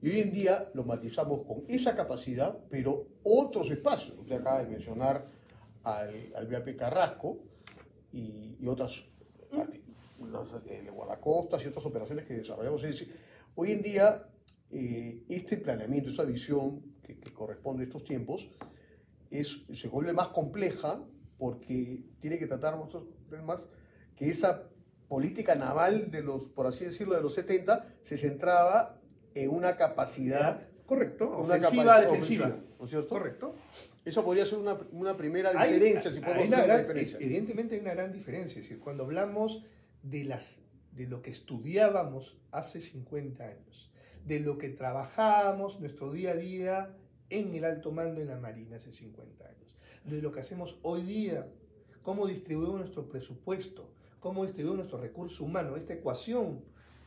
y 0.01 0.09
hoy 0.09 0.19
en 0.19 0.31
día 0.33 0.69
lo 0.73 0.83
matizamos 0.83 1.45
con 1.45 1.63
esa 1.67 1.95
capacidad, 1.95 2.57
pero 2.69 3.07
otros 3.23 3.71
espacios. 3.71 4.17
Usted 4.19 4.35
acaba 4.35 4.61
de 4.61 4.69
mencionar 4.69 5.25
al, 5.83 6.33
al 6.35 6.47
VAP 6.47 6.75
Carrasco 6.75 7.39
y, 8.11 8.57
y 8.59 8.67
otras, 8.67 9.03
el 10.67 10.91
guardacostas 10.91 11.63
y 11.63 11.67
otras 11.67 11.85
operaciones 11.85 12.25
que 12.25 12.33
desarrollamos. 12.33 12.83
Es 12.83 12.99
decir, 12.99 13.15
hoy 13.55 13.71
en 13.71 13.81
día 13.81 14.27
eh, 14.75 15.23
este 15.29 15.57
planeamiento, 15.57 16.09
esta 16.09 16.23
visión 16.23 16.81
que, 17.03 17.15
corresponde 17.31 17.83
a 17.83 17.85
estos 17.85 18.03
tiempos, 18.03 18.49
es, 19.29 19.63
se 19.73 19.87
vuelve 19.87 20.13
más 20.13 20.29
compleja 20.29 20.99
porque 21.37 22.03
tiene 22.19 22.37
que 22.37 22.47
tratar 22.47 22.77
más 23.45 23.69
que 24.15 24.29
esa 24.29 24.63
política 25.13 25.53
naval 25.53 26.09
de 26.09 26.23
los, 26.23 26.49
por 26.49 26.65
así 26.65 26.85
decirlo, 26.85 27.15
de 27.15 27.21
los 27.21 27.35
70 27.35 27.85
se 28.03 28.17
centraba 28.17 28.99
en 29.35 29.51
una 29.51 29.77
capacidad. 29.77 30.59
Correcto, 30.87 31.37
una 31.37 31.57
ofensiva, 31.57 32.01
defensiva. 32.01 32.47
¿No 32.79 32.85
es 32.85 32.89
cierto? 32.89 33.09
Correcto. 33.09 33.53
Eso 34.03 34.25
podría 34.25 34.43
ser 34.43 34.57
una, 34.57 34.75
una 34.91 35.15
primera 35.15 35.51
diferencia, 35.51 36.11
si 36.11 36.19
podemos 36.19 36.47
una 36.47 36.77
diferencia. 36.79 37.19
Evidentemente 37.21 37.75
hay 37.75 37.81
una 37.81 37.93
gran 37.93 38.11
diferencia. 38.11 38.59
Es 38.59 38.65
decir, 38.65 38.79
cuando 38.79 39.03
hablamos 39.03 39.63
de, 40.01 40.23
las, 40.23 40.61
de 40.93 41.05
lo 41.05 41.21
que 41.21 41.29
estudiábamos 41.29 42.39
hace 42.49 42.81
50 42.81 43.43
años, 43.43 43.91
de 44.25 44.39
lo 44.39 44.57
que 44.57 44.69
trabajábamos 44.69 45.79
nuestro 45.79 46.11
día 46.11 46.31
a 46.31 46.35
día 46.35 46.97
en 47.29 47.53
el 47.53 47.65
alto 47.65 47.91
mando 47.91 48.19
en 48.19 48.29
la 48.29 48.39
Marina 48.39 48.77
hace 48.77 48.91
50 48.91 49.45
años, 49.45 49.77
de 50.05 50.23
lo 50.23 50.31
que 50.31 50.39
hacemos 50.39 50.79
hoy 50.81 51.03
día, 51.03 51.47
cómo 52.01 52.25
distribuimos 52.25 52.79
nuestro 52.79 53.07
presupuesto, 53.07 53.92
cómo 54.23 54.43
distribuimos 54.43 54.77
nuestro 54.77 55.01
recurso 55.01 55.43
humano, 55.43 55.75
esta 55.75 55.93
ecuación 55.93 56.63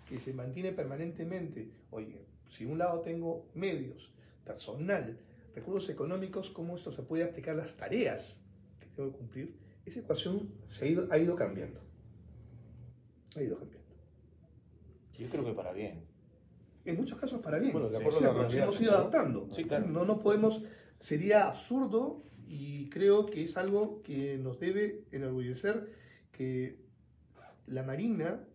que 0.07 0.21
se 0.21 0.35
mantiene 0.35 0.73
permanentemente. 0.73 1.71
Oye, 1.91 2.27
si 2.51 2.67
un 2.67 2.77
lado 2.77 3.01
tengo 3.01 3.47
medios, 3.55 4.13
personal, 4.45 5.19
recursos 5.55 5.89
económicos, 5.89 6.51
cómo 6.51 6.77
esto 6.77 6.93
se 6.93 7.03
puede 7.03 7.25
aplicar 7.25 7.55
a 7.55 7.63
las 7.63 7.75
tareas 7.75 8.43
que 8.79 8.87
tengo 8.95 9.11
que 9.11 9.17
cumplir, 9.17 9.57
esa 9.87 10.01
ecuación 10.01 10.53
se 10.69 10.85
ha 10.85 10.89
ido, 10.89 11.09
ha 11.11 11.17
ido 11.17 11.35
cambiando. 11.35 11.81
Ha 13.35 13.43
ido 13.43 13.59
cambiando. 13.59 13.95
Yo 15.19 15.31
creo 15.31 15.45
que 15.47 15.53
para 15.55 15.73
bien. 15.73 16.05
En 16.85 16.97
muchos 16.97 17.19
casos 17.19 17.41
para 17.41 17.59
bien. 17.59 17.73
Bueno, 17.73 17.89
de 17.89 17.97
acuerdo 17.97 18.21
nos 18.21 18.53
hemos 18.53 18.79
ido 18.79 18.93
adaptando. 18.93 19.49
Sí, 19.53 19.65
claro. 19.65 19.87
No 19.87 20.05
nos 20.05 20.19
podemos, 20.19 20.63
sería 20.99 21.47
absurdo 21.47 22.25
y 22.47 22.91
creo 22.91 23.25
que 23.25 23.45
es 23.45 23.57
algo 23.57 24.03
que 24.03 24.37
nos 24.37 24.61
debe 24.61 25.07
enorgullecer 25.13 25.91
que 26.31 26.86
la 27.67 27.83
Marina, 27.83 28.47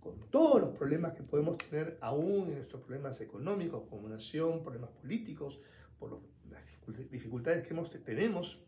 con 0.00 0.30
todos 0.30 0.60
los 0.60 0.70
problemas 0.70 1.12
que 1.12 1.22
podemos 1.22 1.58
tener 1.58 1.98
aún 2.00 2.48
en 2.48 2.56
nuestros 2.56 2.82
problemas 2.82 3.20
económicos 3.20 3.84
como 3.88 4.08
nación, 4.08 4.62
problemas 4.62 4.90
políticos, 4.90 5.60
por 5.98 6.20
las 6.50 6.66
dificultades 7.10 7.62
que 7.62 7.74
hemos, 7.74 7.90
tenemos 7.90 8.58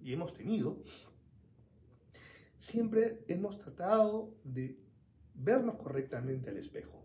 y 0.00 0.12
hemos 0.12 0.32
tenido, 0.32 0.82
siempre 2.58 3.24
hemos 3.26 3.58
tratado 3.58 4.34
de 4.44 4.78
vernos 5.34 5.76
correctamente 5.76 6.50
al 6.50 6.56
espejo. 6.56 7.04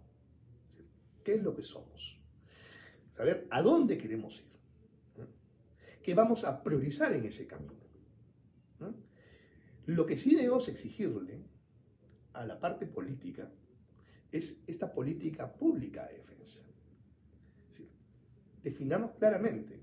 ¿Qué 1.24 1.36
es 1.36 1.44
lo 1.44 1.56
que 1.56 1.64
somos? 1.64 2.20
Saber 3.12 3.48
a 3.50 3.62
dónde 3.62 3.98
queremos 3.98 4.40
ir. 4.40 4.52
¿Qué 6.02 6.16
vamos 6.16 6.44
a 6.44 6.64
priorizar 6.64 7.12
en 7.14 7.26
ese 7.26 7.46
camino? 7.46 7.74
Lo 9.86 10.06
que 10.06 10.18
sí 10.18 10.36
debemos 10.36 10.68
exigirle 10.68 11.44
a 12.34 12.46
la 12.46 12.60
parte 12.60 12.86
política 12.88 13.50
es 14.32 14.62
esta 14.68 14.94
política 14.94 15.52
pública 15.52 16.08
de 16.08 16.18
defensa. 16.18 16.64
definamos 18.64 19.12
claramente 19.12 19.82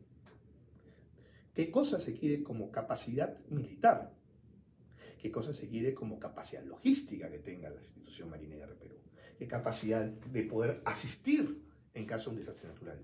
qué 1.53 1.71
cosa 1.71 1.99
se 1.99 2.15
quiere 2.15 2.45
como 2.45 2.71
capacidad 2.71 3.37
militar, 3.49 4.15
qué 5.21 5.33
cosa 5.33 5.53
se 5.53 5.69
quiere 5.69 5.95
como 5.95 6.21
capacidad 6.21 6.65
logística 6.65 7.29
que 7.29 7.41
tenga 7.41 7.71
la 7.71 7.81
institución 7.81 8.31
marinera 8.31 8.69
de 8.69 8.75
Perú, 8.75 8.95
qué 9.37 9.49
capacidad 9.49 10.05
de 10.05 10.43
poder 10.45 10.81
asistir 10.85 11.61
en 11.95 12.07
caso 12.07 12.31
de 12.31 12.37
un 12.37 12.41
desastre 12.43 12.69
natural. 12.69 13.03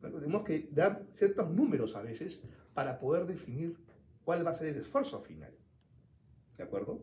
tenemos 0.00 0.44
que 0.44 0.68
dar 0.70 1.06
ciertos 1.10 1.50
números 1.50 1.96
a 1.96 2.02
veces 2.02 2.40
para 2.72 3.00
poder 3.00 3.26
definir 3.26 3.76
cuál 4.24 4.46
va 4.46 4.50
a 4.50 4.54
ser 4.54 4.68
el 4.68 4.76
esfuerzo 4.76 5.18
final. 5.20 5.52
¿De 6.56 6.62
acuerdo? 6.62 7.02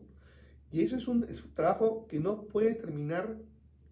Y 0.72 0.80
eso 0.80 0.96
es 0.96 1.06
un, 1.06 1.26
trabajo 1.54 2.06
que 2.08 2.18
no 2.18 2.44
puede 2.44 2.74
terminar 2.74 3.36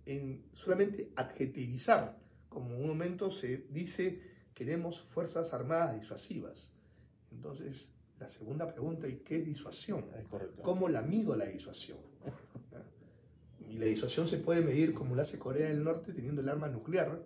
en 0.07 0.43
solamente 0.55 1.13
adjetivizar, 1.15 2.19
como 2.49 2.75
en 2.75 2.81
un 2.81 2.89
momento 2.89 3.31
se 3.31 3.67
dice 3.71 4.23
queremos 4.55 5.03
Fuerzas 5.03 5.55
Armadas 5.55 6.01
disuasivas. 6.01 6.73
Entonces, 7.31 7.91
la 8.19 8.29
segunda 8.29 8.67
pregunta, 8.67 9.09
¿y 9.09 9.17
qué 9.17 9.39
es 9.39 9.47
disuasión? 9.47 10.07
¿Cómo 10.63 10.89
la 10.89 11.03
mido 11.03 11.37
la 11.37 11.47
disuasión? 11.47 11.99
Y 13.69 13.79
la 13.79 13.87
disuasión 13.87 14.27
se 14.27 14.39
puede 14.39 14.63
medir 14.63 14.95
como 14.95 15.15
la 15.15 15.23
hace 15.23 15.39
Corea 15.39 15.69
del 15.69 15.85
Norte 15.85 16.13
teniendo 16.13 16.41
el 16.41 16.49
arma 16.49 16.69
nuclear. 16.69 17.23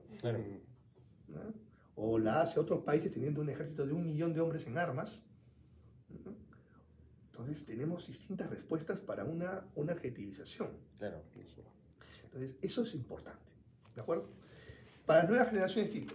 O 1.97 2.19
la 2.19 2.43
hace 2.43 2.61
otros 2.61 2.85
países 2.85 3.13
teniendo 3.13 3.41
un 3.41 3.49
ejército 3.49 3.87
de 3.87 3.95
un 3.95 4.05
millón 4.05 4.35
de 4.35 4.41
hombres 4.41 4.67
en 4.67 4.77
armas. 4.77 5.25
Entonces 7.37 7.67
tenemos 7.67 8.07
distintas 8.07 8.49
respuestas 8.49 9.01
para 9.01 9.25
una, 9.25 9.67
una 9.75 9.93
adjetivización. 9.93 10.71
Claro. 10.97 11.21
Entonces 12.27 12.55
eso 12.63 12.83
es 12.83 12.95
importante. 12.95 13.53
¿De 13.93 14.01
acuerdo? 14.01 14.31
Para 15.05 15.21
las 15.21 15.29
nuevas 15.29 15.49
generaciones, 15.49 15.91
Tito, 15.91 16.15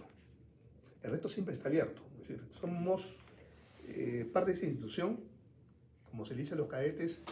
el 1.02 1.10
reto 1.10 1.28
siempre 1.28 1.52
está 1.52 1.68
abierto. 1.68 2.00
Es 2.14 2.28
decir, 2.28 2.48
somos 2.58 3.18
eh, 3.86 4.28
parte 4.32 4.52
de 4.52 4.56
esa 4.56 4.64
institución, 4.64 5.20
como 6.10 6.24
se 6.24 6.32
le 6.34 6.40
dice 6.40 6.54
a 6.54 6.56
los 6.56 6.68
cadetes, 6.68 7.22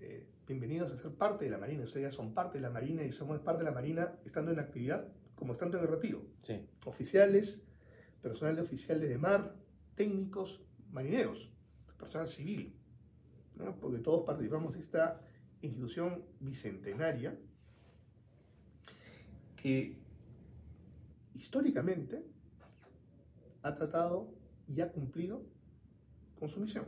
eh, 0.00 0.28
bienvenidos 0.46 0.92
a 0.92 0.96
ser 0.96 1.10
parte 1.10 1.46
de 1.46 1.50
la 1.50 1.58
Marina. 1.58 1.82
Ustedes 1.82 2.12
ya 2.12 2.16
son 2.16 2.32
parte 2.32 2.58
de 2.58 2.62
la 2.62 2.70
Marina 2.70 3.02
y 3.02 3.10
somos 3.10 3.40
parte 3.40 3.64
de 3.64 3.70
la 3.70 3.74
Marina 3.74 4.20
estando 4.24 4.52
en 4.52 4.60
actividad 4.60 5.08
como 5.34 5.52
estando 5.52 5.78
en 5.78 5.84
el 5.84 5.90
retiro. 5.90 6.22
Sí. 6.42 6.64
Oficiales, 6.84 7.60
personal 8.22 8.54
de 8.54 8.62
oficiales 8.62 9.08
de 9.08 9.18
mar, 9.18 9.56
técnicos, 9.96 10.60
marineros, 10.92 11.50
personal 11.98 12.28
civil 12.28 12.75
porque 13.80 13.98
todos 13.98 14.24
participamos 14.24 14.74
de 14.74 14.80
esta 14.80 15.20
institución 15.62 16.22
bicentenaria 16.40 17.36
que 19.56 19.98
históricamente 21.34 22.24
ha 23.62 23.74
tratado 23.74 24.32
y 24.68 24.80
ha 24.80 24.92
cumplido 24.92 25.42
con 26.38 26.48
su 26.48 26.60
misión. 26.60 26.86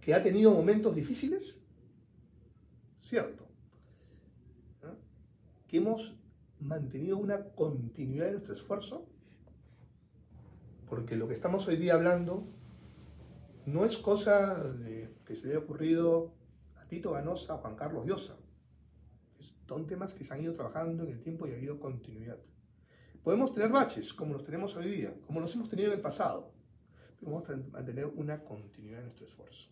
Que 0.00 0.14
ha 0.14 0.22
tenido 0.22 0.52
momentos 0.52 0.94
difíciles, 0.94 1.62
cierto. 3.00 3.44
Que 5.66 5.78
hemos 5.78 6.14
mantenido 6.60 7.16
una 7.18 7.50
continuidad 7.50 8.26
de 8.26 8.32
nuestro 8.32 8.54
esfuerzo, 8.54 9.08
porque 10.88 11.16
lo 11.16 11.26
que 11.26 11.34
estamos 11.34 11.66
hoy 11.66 11.76
día 11.76 11.94
hablando 11.94 12.55
no 13.66 13.84
es 13.84 13.98
cosa 13.98 14.74
que 15.24 15.34
se 15.34 15.46
le 15.46 15.52
haya 15.54 15.64
ocurrido 15.64 16.34
a 16.76 16.86
Tito 16.86 17.12
Ganosa, 17.12 17.54
a 17.54 17.58
Juan 17.58 17.76
Carlos 17.76 18.06
Llosa. 18.06 18.36
Son 19.66 19.86
temas 19.86 20.14
que 20.14 20.24
se 20.24 20.32
han 20.32 20.40
ido 20.40 20.54
trabajando 20.54 21.02
en 21.02 21.10
el 21.10 21.20
tiempo 21.20 21.46
y 21.46 21.52
ha 21.52 21.56
habido 21.56 21.80
continuidad. 21.80 22.38
Podemos 23.24 23.52
tener 23.52 23.70
baches, 23.70 24.14
como 24.14 24.34
los 24.34 24.44
tenemos 24.44 24.76
hoy 24.76 24.88
día, 24.88 25.12
como 25.26 25.40
los 25.40 25.52
hemos 25.56 25.68
tenido 25.68 25.90
en 25.90 25.96
el 25.96 26.00
pasado, 26.00 26.52
pero 27.18 27.32
vamos 27.32 27.50
a 27.50 27.56
mantener 27.56 28.06
una 28.06 28.44
continuidad 28.44 29.00
en 29.00 29.06
nuestro 29.06 29.26
esfuerzo. 29.26 29.68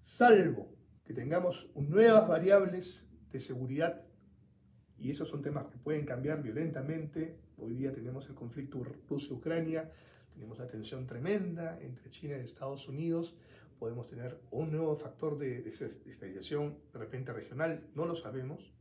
Salvo 0.00 0.74
que 1.04 1.12
tengamos 1.12 1.68
nuevas 1.74 2.26
variables 2.26 3.06
de 3.30 3.38
seguridad, 3.38 4.06
y 4.96 5.10
esos 5.10 5.28
son 5.28 5.42
temas 5.42 5.66
que 5.66 5.76
pueden 5.76 6.06
cambiar 6.06 6.42
violentamente. 6.42 7.38
Hoy 7.58 7.74
día 7.74 7.92
tenemos 7.92 8.26
el 8.30 8.34
conflicto 8.34 8.82
Rusia-Ucrania, 9.06 9.92
tenemos 10.36 10.58
una 10.58 10.68
tensión 10.68 11.06
tremenda 11.06 11.80
entre 11.80 12.10
China 12.10 12.36
y 12.36 12.40
Estados 12.40 12.88
Unidos, 12.88 13.34
podemos 13.78 14.06
tener 14.06 14.38
un 14.50 14.70
nuevo 14.70 14.94
factor 14.94 15.38
de 15.38 15.66
estabilización 15.66 16.78
de 16.92 16.98
repente 16.98 17.32
regional, 17.32 17.88
no 17.94 18.04
lo 18.04 18.14
sabemos, 18.14 18.74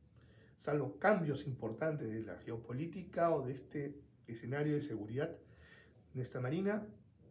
salvo 0.57 0.99
cambios 0.99 1.47
importantes 1.47 2.09
de 2.09 2.23
la 2.23 2.37
geopolítica 2.39 3.33
o 3.33 3.45
de 3.45 3.53
este 3.53 4.01
escenario 4.27 4.75
de 4.75 4.81
seguridad. 4.81 5.33
Nuestra 6.13 6.41
Marina 6.41 6.85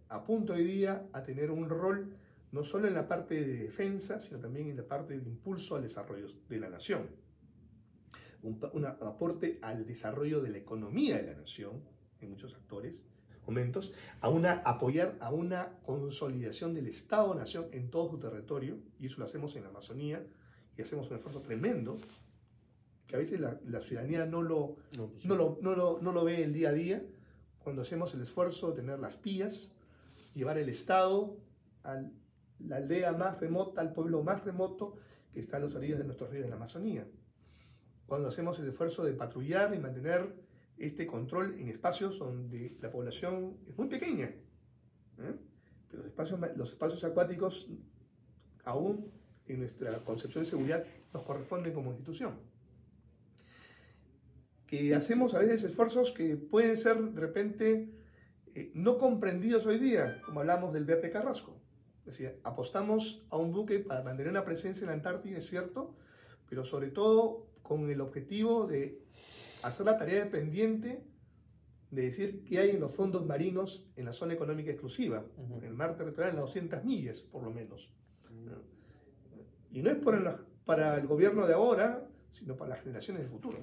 apunta 0.09 0.55
hoy 0.55 0.65
día 0.65 1.07
a 1.13 1.23
tener 1.23 1.51
un 1.51 1.69
rol 1.69 2.17
no 2.51 2.63
solo 2.63 2.89
en 2.89 2.95
la 2.95 3.07
parte 3.07 3.45
de 3.45 3.57
defensa, 3.59 4.21
sino 4.21 4.41
también 4.41 4.69
en 4.69 4.77
la 4.79 4.89
parte 4.89 5.19
de 5.19 5.29
impulso 5.29 5.77
al 5.77 5.83
desarrollo 5.83 6.29
de 6.49 6.59
la 6.59 6.71
nación. 6.71 7.11
Un, 8.43 8.59
un 8.73 8.87
aporte 8.87 9.59
al 9.61 9.85
desarrollo 9.85 10.41
de 10.41 10.51
la 10.51 10.59
economía 10.59 11.17
de 11.17 11.25
la 11.25 11.35
nación 11.35 11.83
en 12.21 12.31
muchos 12.31 12.55
actores 12.55 13.05
momentos, 13.47 13.93
a 14.21 14.29
una, 14.29 14.61
apoyar 14.65 15.17
a 15.21 15.31
una 15.31 15.79
consolidación 15.85 16.75
del 16.75 16.87
Estado-Nación 16.87 17.67
en 17.73 17.91
todo 17.91 18.11
su 18.11 18.19
territorio, 18.19 18.79
y 18.99 19.07
eso 19.07 19.17
lo 19.19 19.25
hacemos 19.25 19.55
en 19.57 19.65
la 19.65 19.69
Amazonía, 19.69 20.25
y 20.77 20.83
hacemos 20.83 21.11
un 21.11 21.17
esfuerzo 21.17 21.41
tremendo, 21.41 21.99
que 23.07 23.17
a 23.17 23.19
veces 23.19 23.41
la, 23.41 23.81
ciudadanía 23.81 24.27
no 24.27 24.43
lo, 24.43 24.77
pues 24.97 25.25
no, 25.25 25.37
lo, 25.37 25.59
no, 25.61 25.77
lo, 25.77 25.99
no 26.01 26.13
lo 26.13 26.25
ve 26.25 26.43
el 26.43 26.53
día 26.53 26.71
a 26.71 26.73
día, 26.73 27.03
cuando 27.59 27.83
hacemos 27.83 28.15
el 28.15 28.23
esfuerzo 28.23 28.71
de 28.71 28.77
tener 28.77 28.99
las 28.99 29.17
pías, 29.17 29.73
llevar 30.35 30.59
el 30.59 30.69
Estado 30.69 31.37
al 31.83 32.13
la 32.61 32.77
aldea 32.77 33.13
más 33.13 33.41
remota, 33.41 33.83
el 33.83 33.93
pueblo 33.93 34.23
más 34.23 34.45
remoto 34.45 34.97
que 35.33 35.41
está 35.41 35.57
a 35.57 35.61
los 35.61 35.75
orillas 35.75 35.99
de 35.99 36.05
nuestros 36.05 36.31
ríos 36.31 36.45
de 36.45 36.51
la 36.51 36.57
Amazonía. 36.57 37.07
Cuando 38.07 38.29
hacemos 38.29 38.59
el 38.59 38.69
esfuerzo 38.69 39.05
de 39.05 39.13
patrullar 39.13 39.75
y 39.75 39.79
mantener 39.79 40.35
este 40.79 41.07
control 41.07 41.59
en 41.59 41.69
espacios 41.69 42.19
donde 42.19 42.77
la 42.81 42.91
población 42.91 43.57
es 43.69 43.77
muy 43.77 43.89
pequeña. 43.89 44.27
¿eh? 44.27 45.37
Pero 45.89 46.03
los 46.03 46.07
espacios, 46.07 46.41
los 46.57 46.71
espacios 46.71 47.05
acuáticos, 47.05 47.69
aún 48.65 49.11
en 49.47 49.61
nuestra 49.61 49.99
concepción 50.01 50.45
de 50.45 50.51
seguridad, 50.51 50.85
nos 51.13 51.23
corresponden 51.23 51.73
como 51.73 51.93
institución. 51.93 52.39
Que 54.67 54.95
hacemos 54.95 55.35
a 55.35 55.39
veces 55.39 55.63
esfuerzos 55.63 56.11
que 56.11 56.37
pueden 56.37 56.77
ser 56.77 57.01
de 57.01 57.21
repente 57.21 57.91
eh, 58.55 58.73
no 58.75 58.99
comprendidos 58.99 59.67
hoy 59.67 59.79
día, 59.79 60.21
como 60.25 60.41
hablamos 60.41 60.73
del 60.73 60.85
BP 60.85 61.13
Carrasco. 61.13 61.61
Es 62.01 62.19
decir, 62.19 62.41
apostamos 62.43 63.25
a 63.31 63.37
un 63.37 63.53
buque 63.53 63.79
para 63.79 64.03
mantener 64.03 64.31
una 64.31 64.45
presencia 64.45 64.83
en 64.83 64.89
la 64.89 64.95
Antártida, 64.95 65.39
es 65.39 65.47
cierto, 65.47 65.95
pero 66.49 66.65
sobre 66.65 66.89
todo 66.89 67.47
con 67.63 67.89
el 67.91 68.01
objetivo 68.01 68.67
de 68.67 69.04
hacer 69.67 69.87
la 69.87 69.99
tarea 69.99 70.25
dependiente 70.25 71.03
de 71.91 72.03
decir 72.03 72.45
qué 72.45 72.59
hay 72.59 72.71
en 72.71 72.81
los 72.81 72.93
fondos 72.93 73.25
marinos 73.25 73.87
en 73.97 74.05
la 74.05 74.13
zona 74.13 74.35
económica 74.35 74.71
exclusiva, 74.71 75.25
en 75.39 75.65
el 75.65 75.75
mar 75.75 75.97
territorial, 75.97 76.31
en 76.31 76.37
las 76.37 76.47
200 76.47 76.85
millas, 76.85 77.21
por 77.21 77.43
lo 77.43 77.51
menos. 77.51 77.91
Y 79.71 79.83
no 79.83 79.91
es 79.91 79.97
para 80.65 80.97
el 80.99 81.07
gobierno 81.07 81.47
de 81.47 81.55
ahora, 81.55 82.09
sino 82.33 82.57
para 82.57 82.71
las 82.71 82.81
generaciones 82.81 83.23
del 83.23 83.31
futuro. 83.31 83.59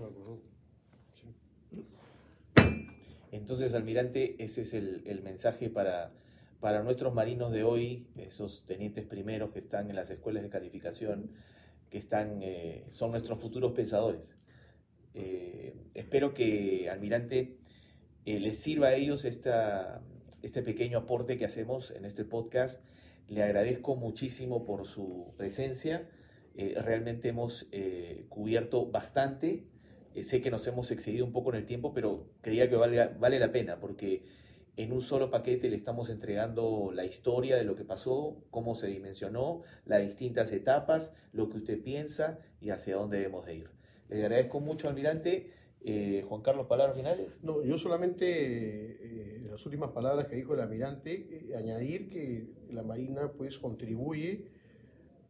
Entonces, 3.31 3.73
almirante, 3.73 4.43
ese 4.43 4.61
es 4.61 4.73
el, 4.73 5.21
mensaje 5.23 5.69
para, 5.69 6.11
para 6.59 6.83
nuestros 6.83 7.13
marinos 7.13 7.51
de 7.51 7.63
hoy, 7.63 8.07
esos 8.17 8.65
tenientes 8.65 9.05
primeros 9.05 9.51
que 9.51 9.59
están 9.59 9.89
en 9.89 9.95
las 9.95 10.09
escuelas 10.09 10.43
de 10.43 10.49
calificación, 10.49 11.31
que 11.89 11.97
están, 11.97 12.41
eh, 12.43 12.85
son 12.89 13.11
nuestros 13.11 13.39
futuros 13.39 13.71
pensadores. 13.73 14.35
Eh, 15.13 15.75
espero 15.93 16.33
que, 16.33 16.89
almirante, 16.89 17.57
eh, 18.25 18.39
les 18.39 18.59
sirva 18.59 18.89
a 18.89 18.95
ellos 18.95 19.25
esta, 19.25 20.01
este 20.41 20.61
pequeño 20.61 20.99
aporte 20.99 21.37
que 21.37 21.45
hacemos 21.45 21.91
en 21.91 22.05
este 22.05 22.25
podcast. 22.25 22.83
Le 23.27 23.43
agradezco 23.43 23.95
muchísimo 23.95 24.65
por 24.65 24.85
su 24.85 25.33
presencia. 25.37 26.09
Eh, 26.55 26.75
realmente 26.81 27.29
hemos 27.29 27.67
cubierto 28.29 28.85
bastante. 28.87 29.67
sé 30.21 30.41
que 30.41 30.51
nos 30.51 30.67
hemos 30.67 30.91
excedido 30.91 31.25
un 31.25 31.31
poco 31.31 31.51
en 31.51 31.59
el 31.59 31.65
tiempo, 31.65 31.93
pero 31.93 32.27
creía 32.41 32.69
que 32.69 32.75
vale, 32.75 33.07
vale 33.19 33.39
la 33.39 33.51
pena 33.51 33.79
porque 33.79 34.23
en 34.77 34.91
un 34.91 35.01
solo 35.01 35.29
paquete 35.29 35.69
le 35.69 35.75
estamos 35.75 36.09
entregando 36.09 36.91
la 36.93 37.05
historia 37.05 37.55
de 37.55 37.63
lo 37.63 37.75
que 37.75 37.83
pasó, 37.83 38.43
cómo 38.49 38.75
se 38.75 38.87
dimensionó, 38.87 39.61
las 39.85 40.01
distintas 40.01 40.51
etapas, 40.51 41.13
lo 41.33 41.49
que 41.49 41.57
usted 41.57 41.81
piensa 41.81 42.39
y 42.59 42.69
hacia 42.69 42.95
dónde 42.95 43.17
debemos 43.17 43.45
de 43.45 43.55
ir. 43.55 43.80
Le 44.11 44.25
agradezco 44.25 44.59
mucho, 44.59 44.89
almirante. 44.89 45.49
Eh, 45.83 46.23
Juan 46.27 46.41
Carlos, 46.41 46.67
palabras 46.67 46.97
finales. 46.97 47.39
No, 47.43 47.63
yo 47.63 47.77
solamente, 47.77 48.27
eh, 48.27 49.47
las 49.49 49.65
últimas 49.65 49.91
palabras 49.91 50.27
que 50.27 50.35
dijo 50.35 50.53
el 50.53 50.59
almirante, 50.59 51.49
eh, 51.49 51.55
añadir 51.55 52.09
que 52.09 52.45
la 52.71 52.83
Marina 52.83 53.31
pues 53.31 53.57
contribuye 53.57 54.51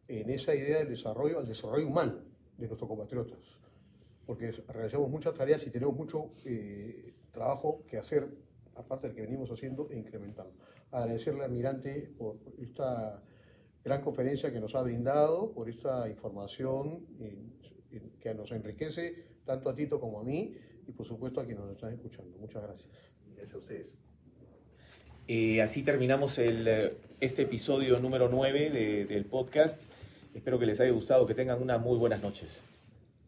en 0.08 0.30
esa 0.30 0.54
idea 0.54 0.78
del 0.78 0.88
desarrollo, 0.88 1.38
al 1.38 1.46
desarrollo 1.46 1.86
humano 1.86 2.18
de 2.58 2.66
nuestros 2.66 2.88
compatriotas, 2.88 3.38
porque 4.26 4.50
realizamos 4.68 5.08
muchas 5.08 5.32
tareas 5.32 5.64
y 5.66 5.70
tenemos 5.70 5.96
mucho 5.96 6.32
trabajo 7.30 7.84
que 7.86 7.98
hacer, 7.98 8.28
aparte 8.74 9.06
del 9.06 9.16
que 9.16 9.22
venimos 9.22 9.50
haciendo 9.50 9.88
e 9.90 9.96
incrementando. 9.96 10.52
Agradecerle 10.90 11.44
al 11.44 11.50
almirante 11.50 12.12
por 12.18 12.40
esta 12.58 13.22
gran 13.82 14.02
conferencia 14.02 14.52
que 14.52 14.60
nos 14.60 14.74
ha 14.74 14.82
brindado, 14.82 15.52
por 15.52 15.70
esta 15.70 16.08
información 16.10 17.06
que 18.20 18.34
nos 18.34 18.50
enriquece 18.52 19.24
tanto 19.44 19.68
a 19.70 19.74
Tito 19.74 20.00
como 20.00 20.20
a 20.20 20.24
mí 20.24 20.54
y 20.86 20.92
por 20.92 21.06
supuesto 21.06 21.40
a 21.40 21.44
quienes 21.44 21.64
nos 21.64 21.72
están 21.72 21.92
escuchando. 21.92 22.36
Muchas 22.38 22.62
gracias. 22.62 22.88
Gracias 23.36 23.54
a 23.54 23.58
ustedes. 23.58 23.96
Eh, 25.28 25.62
así 25.62 25.82
terminamos 25.82 26.38
el, 26.38 26.66
eh, 26.66 26.96
este 27.20 27.42
episodio 27.42 27.98
número 27.98 28.28
9 28.28 28.70
del 29.06 29.24
podcast. 29.26 29.82
Espero 30.34 30.58
que 30.58 30.66
les 30.66 30.80
haya 30.80 30.90
gustado, 30.90 31.26
que 31.26 31.34
tengan 31.34 31.62
unas 31.62 31.80
muy 31.80 31.98
buenas 31.98 32.22
noches. 32.22 32.62